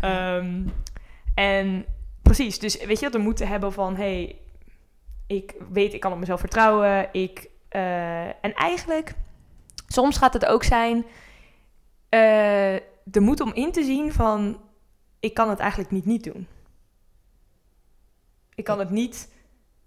Ehm, 0.00 0.66
en 1.34 1.84
precies, 2.22 2.58
dus 2.58 2.84
weet 2.84 2.98
je 2.98 3.04
wat 3.04 3.14
we 3.14 3.20
moeten 3.20 3.48
hebben 3.48 3.72
van... 3.72 3.96
hey, 3.96 4.36
ik 5.26 5.54
weet, 5.72 5.94
ik 5.94 6.00
kan 6.00 6.12
op 6.12 6.18
mezelf 6.18 6.40
vertrouwen. 6.40 7.08
Ik, 7.12 7.48
eh, 7.68 8.26
en 8.26 8.54
eigenlijk, 8.54 9.14
soms 9.86 10.16
gaat 10.18 10.32
het 10.32 10.46
ook 10.46 10.62
zijn... 10.64 11.04
de 13.04 13.20
moed 13.20 13.40
om 13.40 13.52
in 13.52 13.72
te 13.72 13.82
zien 13.84 14.12
van... 14.12 14.60
ik 15.22 15.34
kan 15.34 15.48
het 15.48 15.58
eigenlijk 15.58 15.90
niet 15.90 16.04
niet 16.04 16.24
doen. 16.24 16.46
Ik 18.54 18.64
kan 18.64 18.78
het 18.78 18.90
niet, 18.90 19.32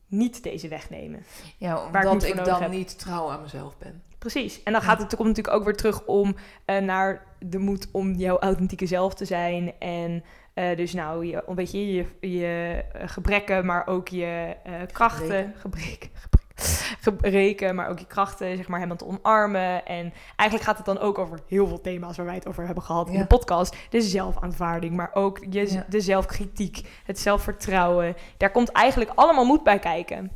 niet 0.08 0.44
deze 0.44 0.68
weg 0.68 0.90
nemen. 0.90 1.24
Ja, 1.58 1.76
ik 1.76 1.96
omdat 1.96 2.24
ik, 2.24 2.46
dan 2.46 2.62
heb. 2.62 2.72
niet 2.72 3.00
trouw 3.00 3.32
aan 3.32 3.42
mezelf 3.42 3.78
ben. 3.78 4.04
Precies. 4.18 4.64
En 4.64 4.72
dan 4.72 4.82
gaat 4.82 5.00
het 5.00 5.16
komt 5.16 5.28
natuurlijk 5.28 5.56
ook 5.56 5.64
weer 5.64 5.76
terug 5.76 6.06
om 6.06 6.36
eh, 6.66 6.78
naar 6.82 7.26
de 7.40 7.58
moed 7.58 7.88
om 7.92 8.14
jouw 8.14 8.40
authentieke 8.40 8.86
zelf 8.86 9.14
te 9.14 9.26
zijn. 9.26 9.80
En 9.80 10.24
eh, 10.54 10.78
dus 10.78 10.94
nou, 10.94 11.26
je, 11.26 11.44
weet 11.46 11.72
je, 11.72 11.94
je, 11.94 12.06
je 12.20 12.84
eh, 12.94 13.08
gebrekken, 13.08 13.66
maar 13.66 13.88
ook 13.88 14.08
je 14.08 14.56
eh, 14.64 14.74
krachten. 14.92 15.54
Gebreken. 15.58 15.60
Gebrek, 15.60 16.10
gebreken, 16.14 16.45
maar 17.74 17.90
ook 17.90 18.00
je 18.00 18.08
krachten, 18.08 18.58
zeg 18.58 18.68
maar, 18.68 18.80
helemaal 18.80 18.98
te 18.98 19.06
omarmen. 19.08 19.86
En 19.86 20.14
eigenlijk 20.36 20.70
gaat 20.70 20.78
het 20.78 20.86
dan 20.86 21.00
ook 21.00 21.18
over 21.18 21.40
heel 21.48 21.68
veel 21.68 21.82
thema's 21.82 22.18
waar 22.18 22.26
wij 22.26 22.36
het 22.36 22.48
over 22.48 22.66
hebben 22.66 22.84
gehad 22.84 23.10
in 23.10 23.18
de 23.20 23.26
podcast. 23.26 23.76
De 23.90 24.02
zelfaanvaarding, 24.02 24.96
maar 24.96 25.10
ook 25.14 25.40
je, 25.50 25.72
Ja. 25.74 25.86
de 25.90 26.00
zelfkritiek, 26.00 26.88
het 27.04 27.20
zelfvertrouwen. 27.20 28.16
Daar 28.38 28.52
komt 28.52 28.72
eigenlijk 28.72 29.12
allemaal 29.16 29.46
moed 29.46 29.64
bij 29.64 29.80
kijken. 29.80 30.32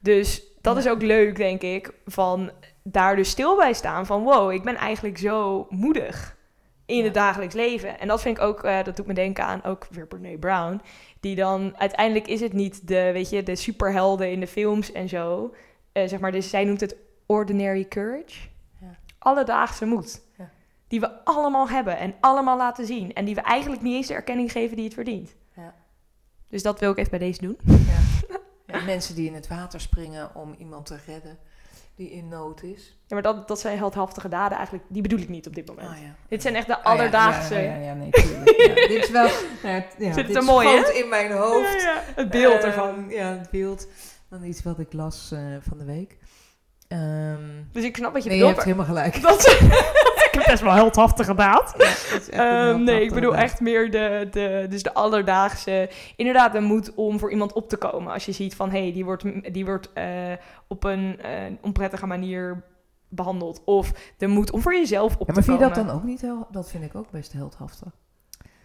Dus 0.00 0.42
dat 0.60 0.74
Ja. 0.74 0.80
is 0.80 0.88
ook 0.88 1.02
leuk, 1.02 1.36
denk 1.36 1.62
ik, 1.62 1.92
van 2.06 2.50
daar 2.82 3.16
dus 3.16 3.30
stil 3.30 3.56
bij 3.56 3.72
staan 3.72 4.06
van 4.06 4.22
wow, 4.22 4.52
ik 4.52 4.62
ben 4.62 4.76
eigenlijk 4.76 5.18
zo 5.18 5.66
moedig 5.70 6.36
in 6.86 6.96
Ja. 6.96 7.02
het 7.04 7.14
dagelijks 7.14 7.54
leven. 7.54 7.98
En 8.00 8.08
dat 8.08 8.20
vind 8.22 8.36
ik 8.36 8.42
ook, 8.42 8.62
eh, 8.64 8.84
dat 8.84 8.96
doet 8.96 9.06
me 9.06 9.14
denken 9.14 9.44
aan 9.44 9.62
ook 9.64 9.86
weer 9.90 10.06
Brene 10.06 10.38
Brown, 10.38 10.80
die 11.20 11.36
dan 11.36 11.74
uiteindelijk 11.78 12.26
is 12.28 12.40
het 12.40 12.52
niet 12.52 12.88
de, 12.88 13.10
weet 13.12 13.30
je, 13.30 13.42
de 13.42 13.56
superhelden 13.56 14.30
in 14.30 14.40
de 14.40 14.46
films 14.46 14.92
en 14.92 15.08
zo, 15.08 15.54
Eh, 15.92 16.08
zeg 16.08 16.20
maar, 16.20 16.32
dus 16.32 16.50
zij 16.50 16.64
noemt 16.64 16.80
het 16.80 16.96
ordinary 17.26 17.84
courage, 17.88 18.48
Ja. 18.80 18.94
alledaagse 19.18 19.86
moed, 19.86 20.22
Ja. 20.38 20.50
die 20.88 21.00
we 21.00 21.24
allemaal 21.24 21.68
hebben 21.68 21.98
en 21.98 22.14
allemaal 22.20 22.56
laten 22.56 22.86
zien 22.86 23.12
en 23.12 23.24
die 23.24 23.34
we 23.34 23.40
eigenlijk 23.40 23.82
niet 23.82 23.94
eens 23.94 24.06
de 24.06 24.14
erkenning 24.14 24.52
geven 24.52 24.76
die 24.76 24.84
het 24.84 24.94
verdient. 24.94 25.34
Ja. 25.56 25.74
Dus 26.48 26.62
dat 26.62 26.80
wil 26.80 26.90
ik 26.90 26.96
even 26.98 27.10
bij 27.10 27.18
deze 27.18 27.40
doen. 27.40 27.58
Ja, 28.66 28.80
mensen 28.94 29.14
die 29.14 29.26
in 29.26 29.34
het 29.34 29.48
water 29.48 29.80
springen 29.80 30.34
om 30.34 30.54
iemand 30.58 30.86
te 30.86 30.96
redden 31.06 31.38
die 31.96 32.10
in 32.10 32.28
nood 32.28 32.62
is. 32.62 32.96
Ja, 33.06 33.14
maar 33.14 33.22
dat, 33.22 33.48
dat 33.48 33.60
zijn 33.60 33.78
heldhaftige 33.78 34.28
daden 34.28 34.56
eigenlijk, 34.56 34.86
die 34.88 35.02
bedoel 35.02 35.18
ik 35.18 35.28
niet 35.28 35.46
op 35.46 35.54
dit 35.54 35.66
moment. 35.66 35.88
Oh, 35.88 35.96
ja. 36.02 36.14
Dit 36.28 36.42
zijn 36.42 36.54
echt 36.54 36.66
de 36.66 36.72
Oh, 36.76 36.82
ja, 36.84 36.90
alledaagse. 36.90 37.54
Ja, 37.54 37.74
ja, 37.76 37.94
nee, 37.94 38.10
dit 38.88 38.90
is 38.90 39.10
wel... 39.10 39.28
Nou, 39.62 39.74
ja, 39.74 39.84
ja, 39.98 40.12
Zit 40.12 40.26
dit 40.26 40.36
er 40.36 40.44
mooi, 40.44 40.68
hè? 40.68 40.90
in 40.92 41.08
mijn 41.08 41.32
hoofd. 41.32 41.86
Het 42.14 42.30
beeld 42.30 42.54
Ehm, 42.54 42.64
ervan. 42.66 43.06
Ja, 43.08 43.30
het 43.38 43.50
beeld. 43.50 43.86
Dan 44.30 44.44
iets 44.44 44.62
wat 44.62 44.78
ik 44.78 44.92
las 44.92 45.30
eh, 45.32 45.40
van 45.68 45.78
de 45.78 45.84
week. 45.84 46.16
Ehm, 46.88 47.40
Dus 47.72 47.84
ik 47.84 47.96
snap 47.96 48.12
wat 48.12 48.22
je 48.22 48.28
nee, 48.28 48.38
je 48.38 48.44
bedoelt. 48.44 48.64
hebt 48.64 48.76
helemaal 48.76 49.02
gelijk. 49.02 49.22
Dat, 49.22 49.42
ik 50.34 50.40
heb 50.40 50.46
best 50.46 50.62
wel. 50.62 50.74
Ja, 50.74 50.84
het 50.84 52.28
een 52.32 52.38
Ehm, 52.38 52.64
heel 52.66 52.78
nee, 52.78 53.02
ik 53.04 53.12
bedoel 53.14 53.36
echt 53.36 53.60
meer 53.60 53.90
de, 53.90 54.28
de, 54.30 54.66
dus 54.70 54.82
de 54.82 54.94
alledaagse... 54.94 55.90
Inderdaad, 56.16 56.52
de 56.52 56.60
moed 56.60 56.94
om 56.94 57.18
voor 57.18 57.30
iemand 57.30 57.52
op 57.52 57.68
te 57.68 57.76
komen. 57.76 58.12
Als 58.12 58.24
je 58.24 58.32
ziet 58.32 58.54
van, 58.54 58.70
hé, 58.70 58.82
hey, 58.82 58.92
die 58.92 59.04
wordt, 59.04 59.52
die 59.54 59.64
wordt 59.64 59.92
eh, 59.92 60.04
op 60.68 60.84
een 60.84 61.20
eh, 61.22 61.30
onprettige 61.60 62.06
manier 62.06 62.62
behandeld. 63.08 63.62
Of 63.64 63.92
de 64.16 64.26
moed 64.26 64.50
om 64.50 64.60
voor 64.62 64.74
jezelf 64.74 65.12
op 65.16 65.18
Ja, 65.18 65.24
te 65.26 65.32
maar 65.32 65.42
vind 65.42 65.58
je 65.58 65.62
komen. 65.64 65.78
dat 65.78 65.86
dan 65.86 65.96
ook 65.96 66.04
niet 66.04 66.20
heel... 66.20 66.46
Dat 66.50 66.70
vind 66.70 66.84
ik 66.84 66.94
ook 66.94 67.10
best 67.10 67.32
heldhaftig. 67.32 67.88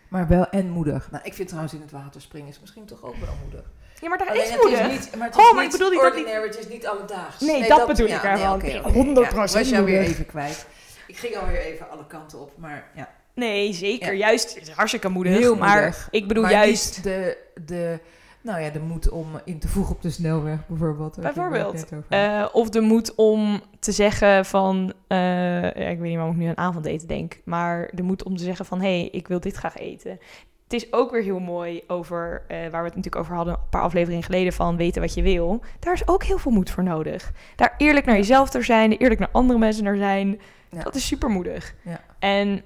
Maar 0.10 0.28
wel 0.28 0.50
en 0.50 0.70
moedig. 0.70 1.12
Nou, 1.12 1.24
ik 1.26 1.34
vind 1.34 1.48
trouwens 1.48 1.74
in 1.76 1.82
het 1.82 1.92
water 1.92 2.22
springen 2.22 2.50
is 2.50 2.60
misschien 2.60 2.86
toch 2.86 3.04
ook 3.04 3.16
wel 3.16 3.34
moedig. 3.44 3.72
Ja, 4.02 4.10
maar 4.10 4.18
daar 4.18 4.28
Alleen 4.30 4.42
is 4.44 4.50
het 4.50 4.62
moedig. 4.62 4.80
is 4.80 4.92
niet, 4.92 5.16
maar 5.18 5.28
het 5.28 5.38
is 5.38 5.44
Oh, 5.48 5.54
maar 5.54 5.64
niet 5.64 5.74
ik 5.74 5.80
bedoel 5.80 5.92
niet 5.94 6.02
dat 6.02 6.14
die- 6.14 6.22
ordinary, 6.24 6.48
het 6.48 6.60
is 6.60 6.68
niet 6.68 6.88
alledaags. 6.88 7.40
Nee, 7.40 7.68
dat 7.68 7.88
bedoel 7.88 8.06
ik 8.08 8.22
ja, 8.22 8.32
ervan. 8.32 8.54
oké, 8.56 8.82
oké. 8.86 8.92
100% 8.94 9.36
Ja, 9.36 9.36
was 9.60 9.70
jou 9.70 9.86
weer 9.86 10.00
even 10.00 10.26
kwijt. 10.26 10.68
Ik 11.10 11.18
ging 11.18 11.36
alweer 11.36 11.60
even 11.60 11.90
alle 11.90 12.08
kanten 12.08 12.40
op, 12.40 12.52
maar 12.58 12.92
ja. 12.96 13.10
Nee, 13.34 13.74
zeker. 13.74 14.12
Ja. 14.14 14.18
Juist 14.18 14.56
het 14.56 14.68
is 14.68 14.74
hartstikke 14.74 15.10
moedig. 15.10 15.38
Heel 15.38 15.56
maar 15.56 15.82
moedig. 15.82 16.08
ik 16.12 16.28
bedoel 16.28 16.44
maar 16.44 16.52
juist... 16.52 17.04
de, 17.04 17.38
de 17.66 18.00
Nou 18.42 18.62
ja, 18.62 18.70
de 18.70 18.80
moed 18.80 19.10
om 19.10 19.28
in 19.46 19.60
te 19.60 19.68
voegen 19.68 19.96
op 19.96 20.02
de 20.02 20.10
snelweg 20.10 20.68
bijvoorbeeld. 20.68 21.20
Bijvoorbeeld. 21.22 21.86
Eh, 22.10 22.46
of 22.52 22.70
de 22.70 22.82
moed 22.82 23.16
om 23.16 23.62
te 23.80 23.92
zeggen 23.92 24.46
van... 24.46 24.94
eh, 25.08 25.18
ja, 25.62 25.74
ik 25.74 26.00
weet 26.00 26.10
niet 26.10 26.16
waarom 26.16 26.34
ik 26.34 26.42
nu 26.42 26.48
aan 26.48 26.58
avondeten 26.58 27.08
denk. 27.08 27.42
Maar 27.44 27.90
de 27.94 28.04
moed 28.04 28.24
om 28.24 28.38
te 28.38 28.44
zeggen 28.44 28.66
van... 28.66 28.82
hé, 28.82 29.00
hey, 29.00 29.10
ik 29.12 29.28
wil 29.28 29.40
dit 29.40 29.56
graag 29.56 29.78
eten. 29.78 30.20
Het 30.64 30.74
is 30.74 30.94
ook 30.94 31.12
weer 31.12 31.24
heel 31.24 31.40
mooi 31.40 31.84
over... 31.88 32.44
eh, 32.48 32.58
waar 32.58 32.82
we 32.82 32.88
het 32.88 32.96
natuurlijk 32.96 33.16
over 33.16 33.36
hadden... 33.36 33.54
een 33.54 33.70
paar 33.70 33.82
afleveringen 33.82 34.24
geleden 34.24 34.54
van 34.54 34.78
weten 34.78 35.02
wat 35.02 35.14
je 35.14 35.22
wil. 35.22 35.62
Daar 35.80 35.94
is 35.94 36.08
ook 36.08 36.24
heel 36.24 36.38
veel 36.38 36.52
moed 36.52 36.72
voor 36.72 36.84
nodig. 36.84 37.32
Daar 37.56 37.74
eerlijk 37.78 38.06
naar 38.06 38.16
jezelf 38.16 38.50
te 38.50 38.62
zijn. 38.62 38.92
Eerlijk 38.92 39.20
naar 39.20 39.30
andere 39.32 39.60
mensen 39.60 39.84
naar 39.84 39.98
zijn. 39.98 40.40
Ja. 40.70 40.84
Dat 40.84 40.96
is 40.96 41.08
super 41.08 41.30
moedig. 41.30 41.76
Ja. 41.84 42.02
En 42.20 42.64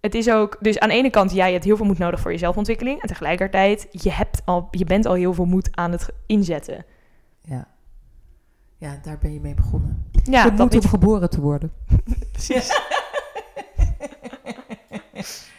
het 0.00 0.14
is 0.14 0.30
ook... 0.30 0.56
Dus 0.60 0.78
aan 0.78 0.88
de 0.88 0.94
ene 0.94 1.10
kant... 1.10 1.32
jij 1.32 1.52
hebt 1.52 1.64
heel 1.64 1.76
veel 1.76 1.86
moed 1.86 1.98
nodig 1.98 2.20
voor 2.20 2.32
je 2.32 2.38
zelfontwikkeling. 2.38 3.00
En 3.02 3.08
tegelijkertijd... 3.08 3.86
je, 3.90 4.12
hebt 4.12 4.42
al, 4.44 4.68
je 4.70 4.84
bent 4.84 5.06
al 5.06 5.14
heel 5.14 5.34
veel 5.34 5.44
moed 5.44 5.68
aan 5.76 5.92
het 5.92 6.08
inzetten. 6.26 6.84
ja. 7.44 7.66
ja, 8.76 8.98
daar 9.02 9.18
ben 9.18 9.32
je 9.32 9.40
mee 9.40 9.54
begonnen. 9.54 10.10
Ja, 10.22 10.50
moed 10.50 10.72
niet 10.72 10.84
om 10.84 10.90
geboren 10.90 11.30
te 11.30 11.40
worden. 11.40 11.72
precies. 12.32 12.70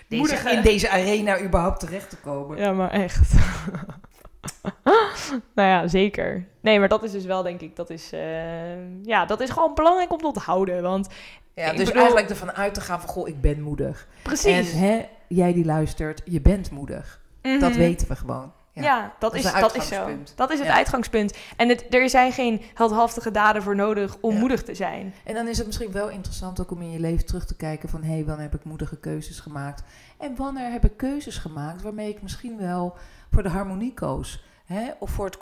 Deze, 0.07 0.51
in 0.51 0.61
deze 0.61 0.89
arena 0.89 1.41
überhaupt 1.41 1.79
terecht 1.79 2.09
te 2.09 2.17
komen. 2.17 2.57
Ja, 2.57 2.71
maar 2.71 2.91
echt. 2.91 3.33
nou 5.55 5.69
ja, 5.69 5.87
zeker. 5.87 6.47
Nee, 6.61 6.79
maar 6.79 6.87
dat 6.89 7.03
is 7.03 7.11
dus 7.11 7.25
wel, 7.25 7.43
denk 7.43 7.61
ik, 7.61 7.75
dat 7.75 7.89
is, 7.89 8.11
eh, 8.11 9.03
ja, 9.03 9.25
dat 9.25 9.39
is 9.41 9.49
gewoon 9.49 9.73
belangrijk 9.75 10.11
om 10.11 10.17
te 10.19 10.27
onthouden. 10.27 10.81
Want 10.81 11.07
Ja, 11.55 11.69
dus 11.71 11.77
bedoel- 11.79 11.95
eigenlijk 11.95 12.29
ervan 12.29 12.51
uit 12.51 12.73
te 12.73 12.81
gaan 12.81 12.99
van, 13.01 13.09
goh, 13.09 13.27
ik 13.27 13.41
ben 13.41 13.61
moedig. 13.61 14.07
precies. 14.21 14.71
En 14.73 14.79
hè, 14.79 15.05
jij 15.27 15.53
die 15.53 15.65
luistert, 15.65 16.21
je 16.25 16.41
bent 16.41 16.71
moedig. 16.71 17.19
Dat 17.41 17.59
Mhm. 17.69 17.77
weten 17.77 18.07
we 18.07 18.15
gewoon. 18.15 18.53
Ja, 18.73 18.81
Ja. 18.83 19.13
dat, 19.19 19.35
is 19.35 19.41
dat 19.43 19.51
is 19.75 19.87
zo. 19.87 19.95
uitgangspunt. 19.95 20.33
Dat 20.35 20.51
is 20.51 20.57
het 20.59 20.67
Ja. 20.67 20.73
uitgangspunt. 20.75 21.37
En 21.57 21.69
het, 21.69 21.85
er 21.93 22.09
zijn 22.09 22.31
geen 22.31 22.61
heldhaftige 22.73 23.31
daden 23.31 23.63
voor 23.63 23.75
nodig 23.75 24.17
om 24.21 24.33
Ja. 24.33 24.39
moedig 24.39 24.63
te 24.63 24.75
zijn. 24.75 25.13
En 25.23 25.33
dan 25.33 25.47
is 25.47 25.57
het 25.57 25.65
misschien 25.67 25.91
wel 25.91 26.09
interessant 26.09 26.61
ook 26.61 26.71
om 26.71 26.81
in 26.81 26.91
je 26.91 26.99
leven 26.99 27.25
terug 27.25 27.45
te 27.45 27.55
kijken 27.55 27.89
van... 27.89 28.03
hé, 28.03 28.13
hey, 28.13 28.25
wanneer 28.25 28.43
heb 28.51 28.55
ik 28.59 28.63
moedige 28.63 28.97
keuzes 28.97 29.39
gemaakt? 29.39 29.83
En 30.17 30.35
wanneer 30.35 30.71
heb 30.71 30.85
ik 30.85 30.97
keuzes 30.97 31.37
gemaakt 31.37 31.81
waarmee 31.81 32.09
ik 32.09 32.21
misschien 32.21 32.57
wel 32.57 32.95
voor 33.31 33.43
de 33.43 33.49
harmonie 33.49 33.93
koos? 33.93 34.43
Hè? 34.65 34.91
Of 34.99 35.09
voor 35.09 35.25
het 35.25 35.37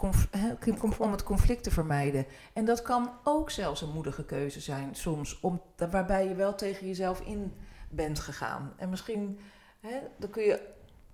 om 1.00 1.12
het 1.12 1.24
conflict 1.24 1.64
te 1.64 1.72
vermijden. 1.72 2.26
En 2.54 2.66
dat 2.66 2.82
kan 2.82 3.12
ook 3.24 3.50
zelfs 3.50 3.82
een 3.82 3.94
moedige 3.94 4.26
keuze 4.26 4.60
zijn 4.60 4.96
soms. 4.96 5.40
Om, 5.40 5.62
waarbij 5.92 6.28
je 6.28 6.36
wel 6.36 6.56
tegen 6.56 6.88
jezelf 6.88 7.22
in 7.22 7.54
bent 7.90 8.20
gegaan. 8.20 8.74
En 8.78 8.90
misschien, 8.90 9.40
hè, 9.80 9.98
dan 10.18 10.30
kun 10.30 10.44
je 10.44 10.60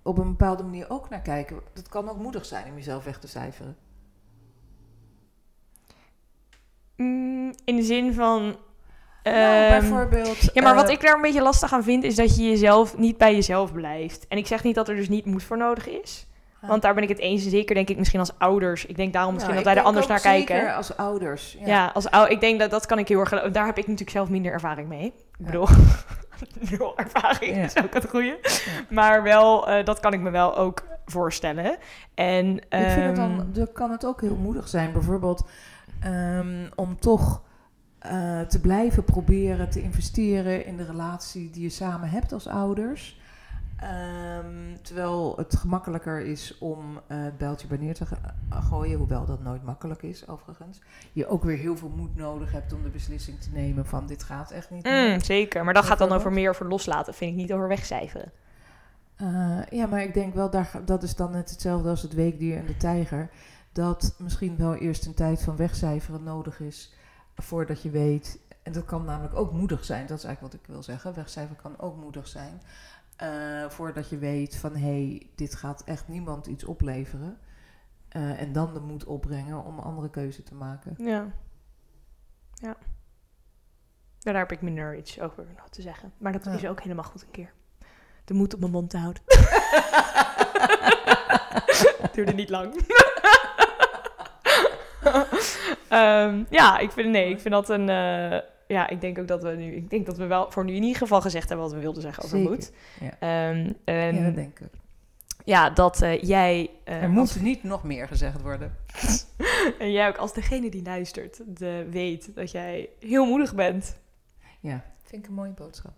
op 0.02 0.18
een 0.18 0.28
bepaalde 0.28 0.62
manier 0.62 0.90
ook 0.90 1.08
naar 1.08 1.20
kijken. 1.20 1.60
Dat 1.72 1.88
kan 1.88 2.08
ook 2.08 2.18
moedig 2.18 2.44
zijn 2.44 2.68
om 2.68 2.76
jezelf 2.76 3.04
weg 3.04 3.18
te 3.18 3.28
cijferen. 3.28 3.76
Mm, 6.96 7.52
in 7.64 7.76
de 7.76 7.82
zin 7.82 8.14
van... 8.14 8.42
nou, 8.42 8.56
ehm, 9.22 9.80
bijvoorbeeld... 9.80 10.50
Ja, 10.52 10.62
maar 10.62 10.74
wat 10.74 10.86
eh, 10.86 10.92
ik 10.92 11.00
daar 11.00 11.14
een 11.14 11.22
beetje 11.22 11.42
lastig 11.42 11.72
aan 11.72 11.82
vind, 11.82 12.04
is 12.04 12.14
dat 12.14 12.36
je 12.36 12.42
jezelf 12.42 12.96
niet 12.98 13.16
bij 13.16 13.34
jezelf 13.34 13.72
blijft. 13.72 14.26
En 14.26 14.38
ik 14.38 14.46
zeg 14.46 14.62
niet 14.62 14.74
dat 14.74 14.88
er 14.88 14.96
dus 14.96 15.08
niet 15.08 15.24
moed 15.24 15.42
voor 15.42 15.56
nodig 15.56 15.88
is. 15.88 16.26
Ja. 16.66 16.72
Want 16.72 16.82
daar 16.82 16.94
ben 16.94 17.02
ik 17.02 17.08
het 17.08 17.18
eens. 17.18 17.48
Zeker 17.48 17.74
denk 17.74 17.88
ik 17.88 17.98
misschien 17.98 18.20
als 18.20 18.38
ouders. 18.38 18.86
Ik 18.86 18.96
denk 18.96 19.12
daarom 19.12 19.34
misschien 19.34 19.54
dat 19.54 19.64
wij 19.64 19.76
er 19.76 19.82
anders 19.82 20.06
naar 20.06 20.20
zeker 20.20 20.46
kijken. 20.46 20.74
als 20.74 20.96
ouders. 20.96 21.56
Ja. 21.60 21.66
Ja, 21.66 21.90
als 21.94 22.10
ou- 22.10 22.28
ik 22.28 22.40
denk 22.40 22.60
dat 22.60 22.70
dat 22.70 22.86
kan 22.86 22.98
ik 22.98 23.08
heel 23.08 23.20
erg. 23.20 23.30
Daar 23.30 23.66
heb 23.66 23.78
ik 23.78 23.82
natuurlijk 23.86 24.10
zelf 24.10 24.28
minder 24.28 24.52
ervaring 24.52 24.88
mee. 24.88 25.06
Ik 25.38 25.44
bedoel, 25.46 25.68
nul 26.70 26.98
ervaring 26.98 27.56
is 27.56 27.76
ook 27.84 27.94
het 27.94 28.08
goede. 28.08 28.38
Maar 28.90 29.22
wel, 29.22 29.68
eh, 29.68 29.84
dat 29.84 30.00
kan 30.00 30.12
ik 30.12 30.20
me 30.20 30.30
wel 30.30 30.56
ook 30.56 30.82
voorstellen. 31.06 31.76
En 32.14 32.56
Ik 32.56 32.64
vind 32.68 32.84
het 32.84 32.96
ehm, 32.96 33.14
dan, 33.14 33.46
dan 33.52 33.72
kan 33.72 33.90
het 33.90 34.06
ook 34.06 34.20
heel 34.20 34.36
moedig 34.36 34.68
zijn, 34.68 34.92
bijvoorbeeld 34.92 35.46
ehm, 36.00 36.66
om 36.74 36.98
toch 37.00 37.42
eh, 37.98 38.40
te 38.40 38.60
blijven 38.60 39.04
proberen 39.04 39.70
te 39.70 39.82
investeren 39.82 40.66
in 40.66 40.76
de 40.76 40.84
relatie 40.84 41.50
die 41.50 41.62
je 41.62 41.68
samen 41.70 42.08
hebt 42.08 42.32
als 42.32 42.46
ouders. 42.48 43.20
Ehm, 43.76 44.76
terwijl 44.82 45.36
het 45.36 45.56
gemakkelijker 45.56 46.20
is 46.20 46.58
om 46.58 47.00
eh, 47.06 47.22
het 47.22 47.38
bijltje 47.38 47.66
bij 47.66 47.78
neer 47.78 47.94
te 47.94 48.06
gooien, 48.50 48.98
hoewel 48.98 49.24
dat 49.24 49.42
nooit 49.42 49.64
makkelijk 49.64 50.02
is 50.02 50.28
overigens. 50.28 50.80
Je 51.12 51.26
ook 51.26 51.44
weer 51.44 51.56
heel 51.56 51.76
veel 51.76 51.92
moed 51.96 52.16
nodig 52.16 52.52
hebt 52.52 52.72
om 52.72 52.82
de 52.82 52.88
beslissing 52.88 53.40
te 53.40 53.50
nemen 53.52 53.86
van 53.86 54.06
dit 54.06 54.22
gaat 54.22 54.50
echt 54.50 54.70
niet 54.70 54.84
mm, 54.84 55.20
zeker. 55.20 55.64
Maar 55.64 55.74
dat 55.74 55.84
gaat 55.84 55.98
dan 55.98 56.12
over 56.12 56.32
meer 56.32 56.50
over 56.50 56.68
loslaten. 56.68 57.14
Vind 57.14 57.30
ik 57.30 57.36
niet 57.36 57.52
over 57.52 57.68
wegcijferen. 57.68 58.32
Eh, 59.16 59.60
ja, 59.70 59.86
maar 59.86 60.02
ik 60.02 60.14
denk 60.14 60.34
wel, 60.34 60.50
daar, 60.50 60.70
dat 60.84 61.02
is 61.02 61.14
dan 61.14 61.30
net 61.30 61.50
hetzelfde 61.50 61.88
als 61.88 62.02
het 62.02 62.14
weekdier 62.14 62.56
en 62.56 62.66
de 62.66 62.76
tijger. 62.76 63.30
Dat 63.72 64.14
misschien 64.18 64.56
wel 64.56 64.74
eerst 64.74 65.06
een 65.06 65.14
tijd 65.14 65.42
van 65.42 65.56
wegcijferen 65.56 66.22
nodig 66.22 66.60
is 66.60 66.94
voordat 67.34 67.82
je 67.82 67.90
weet. 67.90 68.38
En 68.62 68.72
dat 68.72 68.84
kan 68.84 69.04
namelijk 69.04 69.34
ook 69.34 69.52
moedig 69.52 69.84
zijn, 69.84 70.06
dat 70.06 70.18
is 70.18 70.24
eigenlijk 70.24 70.54
wat 70.54 70.62
ik 70.62 70.68
wil 70.72 70.82
zeggen. 70.82 71.14
Wegcijferen 71.14 71.62
kan 71.62 71.78
ook 71.78 71.96
moedig 71.96 72.28
zijn. 72.28 72.60
Eh, 73.16 73.68
voordat 73.68 74.08
je 74.08 74.18
weet 74.18 74.56
van 74.56 74.72
hé, 74.76 75.06
hey, 75.08 75.30
dit 75.34 75.54
gaat 75.54 75.84
echt 75.84 76.08
niemand 76.08 76.46
iets 76.46 76.64
opleveren. 76.64 77.38
Eh, 78.08 78.40
en 78.40 78.52
dan 78.52 78.74
de 78.74 78.80
moed 78.80 79.04
opbrengen 79.04 79.64
om 79.64 79.78
een 79.78 79.84
andere 79.84 80.10
keuze 80.10 80.42
te 80.42 80.54
maken. 80.54 80.94
Ja. 80.98 81.32
Ja. 82.54 82.76
Daar 84.18 84.36
heb 84.36 84.52
ik 84.52 84.60
minder 84.62 84.96
iets 84.96 85.20
over 85.20 85.46
nog 85.56 85.68
te 85.68 85.82
zeggen. 85.82 86.12
Maar 86.18 86.32
dat 86.32 86.44
Ja. 86.44 86.52
is 86.52 86.66
ook 86.66 86.80
helemaal 86.82 87.04
goed 87.04 87.22
een 87.22 87.30
keer. 87.30 87.52
De 88.24 88.34
moed 88.34 88.54
op 88.54 88.60
mijn 88.60 88.72
mond 88.72 88.90
te 88.90 88.98
houden. 88.98 89.22
Duurde 92.12 92.32
niet 92.32 92.50
lang. 92.50 92.74
Ehm, 95.88 96.44
ja, 96.50 96.78
ik 96.78 96.90
vind, 96.90 97.08
nee, 97.10 97.30
ik 97.30 97.40
vind 97.40 97.54
dat 97.54 97.68
een... 97.68 97.88
eh, 97.88 98.38
ja, 98.66 98.88
ik 98.88 99.00
denk 99.00 99.18
ook 99.18 99.28
dat 99.28 99.42
we 99.42 99.50
nu... 99.50 99.72
Ik 99.74 99.90
denk 99.90 100.06
dat 100.06 100.16
we 100.16 100.26
wel 100.26 100.50
voor 100.50 100.64
nu 100.64 100.74
in 100.74 100.82
ieder 100.82 100.98
geval 100.98 101.20
gezegd 101.20 101.48
hebben 101.48 101.66
wat 101.66 101.74
we 101.74 101.80
wilden 101.80 102.02
zeggen 102.02 102.24
over 102.24 102.36
Zeker, 102.38 102.52
moed. 102.52 102.72
ja. 103.00 103.10
Ehm, 103.18 103.72
en 103.84 104.14
ja, 104.14 104.20
ja, 104.20 104.24
dat 104.24 104.34
denk 104.34 104.58
ik. 104.60 105.76
dat 105.76 106.02
eh, 106.02 106.22
jij... 106.22 106.70
eh, 106.84 106.94
Er 107.02 107.02
als- 107.02 107.34
moet 107.34 107.42
niet 107.42 107.62
nog 107.62 107.82
meer 107.84 108.08
gezegd 108.08 108.42
worden. 108.42 108.76
en 109.78 109.92
jij 109.92 110.08
ook 110.08 110.16
als 110.16 110.32
degene 110.34 110.70
die 110.70 110.82
luistert, 110.82 111.42
de, 111.58 111.86
weet 111.90 112.34
dat 112.34 112.50
jij 112.50 112.88
heel 113.00 113.26
moedig 113.26 113.54
bent. 113.54 113.96
Ja, 114.60 114.84
vind 115.02 115.22
ik 115.22 115.28
een 115.28 115.34
mooie 115.34 115.52
boodschap. 115.52 115.92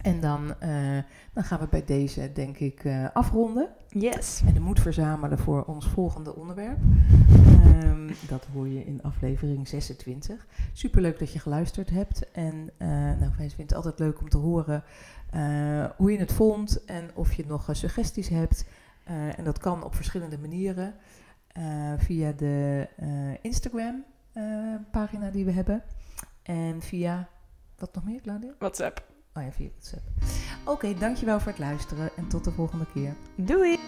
En 0.00 0.20
dan, 0.20 0.54
eh, 0.60 0.98
dan 1.32 1.44
gaan 1.44 1.58
we 1.58 1.66
bij 1.70 1.84
deze, 1.84 2.32
denk 2.32 2.58
ik, 2.58 2.84
eh, 2.84 3.06
afronden. 3.12 3.68
Yes. 3.88 4.42
En 4.46 4.54
de 4.54 4.60
moed 4.60 4.80
verzamelen 4.80 5.38
voor 5.38 5.64
ons 5.64 5.86
volgende 5.86 6.34
onderwerp. 6.36 6.78
Ehm, 7.70 8.12
dat 8.28 8.46
hoor 8.52 8.68
je 8.68 8.84
in 8.84 9.02
aflevering 9.02 9.68
26. 9.68 10.46
Superleuk 10.72 11.18
dat 11.18 11.32
je 11.32 11.38
geluisterd 11.38 11.90
hebt. 11.90 12.30
En 12.30 12.70
eh 12.76 12.88
nou, 12.88 13.32
wij 13.36 13.48
vinden 13.48 13.66
het 13.66 13.74
altijd 13.74 13.98
leuk 13.98 14.20
om 14.20 14.28
te 14.28 14.36
horen 14.36 14.84
eh, 15.30 15.84
hoe 15.96 16.12
je 16.12 16.18
het 16.18 16.32
vond 16.32 16.84
en 16.84 17.10
of 17.14 17.32
je 17.32 17.44
nog 17.46 17.68
eh, 17.68 17.74
suggesties 17.74 18.28
hebt. 18.28 18.64
En 19.36 19.44
dat 19.44 19.58
kan 19.58 19.84
op 19.84 19.94
verschillende 19.94 20.38
manieren. 20.38 20.94
Via 21.96 22.32
de 22.32 22.88
Instagram 23.42 24.04
pagina 24.90 25.30
die 25.30 25.44
we 25.44 25.50
hebben. 25.50 25.82
En 26.42 26.82
via, 26.82 27.28
wat 27.78 27.94
nog 27.94 28.04
meer 28.04 28.20
Claudia? 28.20 28.52
WhatsApp. 28.58 29.04
Oh 29.34 29.42
ja, 29.42 29.52
via 29.52 29.68
WhatsApp. 29.68 30.02
Oké, 30.64 30.94
dankjewel 30.94 31.40
voor 31.40 31.50
het 31.50 31.60
luisteren 31.60 32.10
en 32.16 32.28
tot 32.28 32.44
de 32.44 32.52
volgende 32.52 32.86
keer. 32.92 33.14
Doei! 33.34 33.78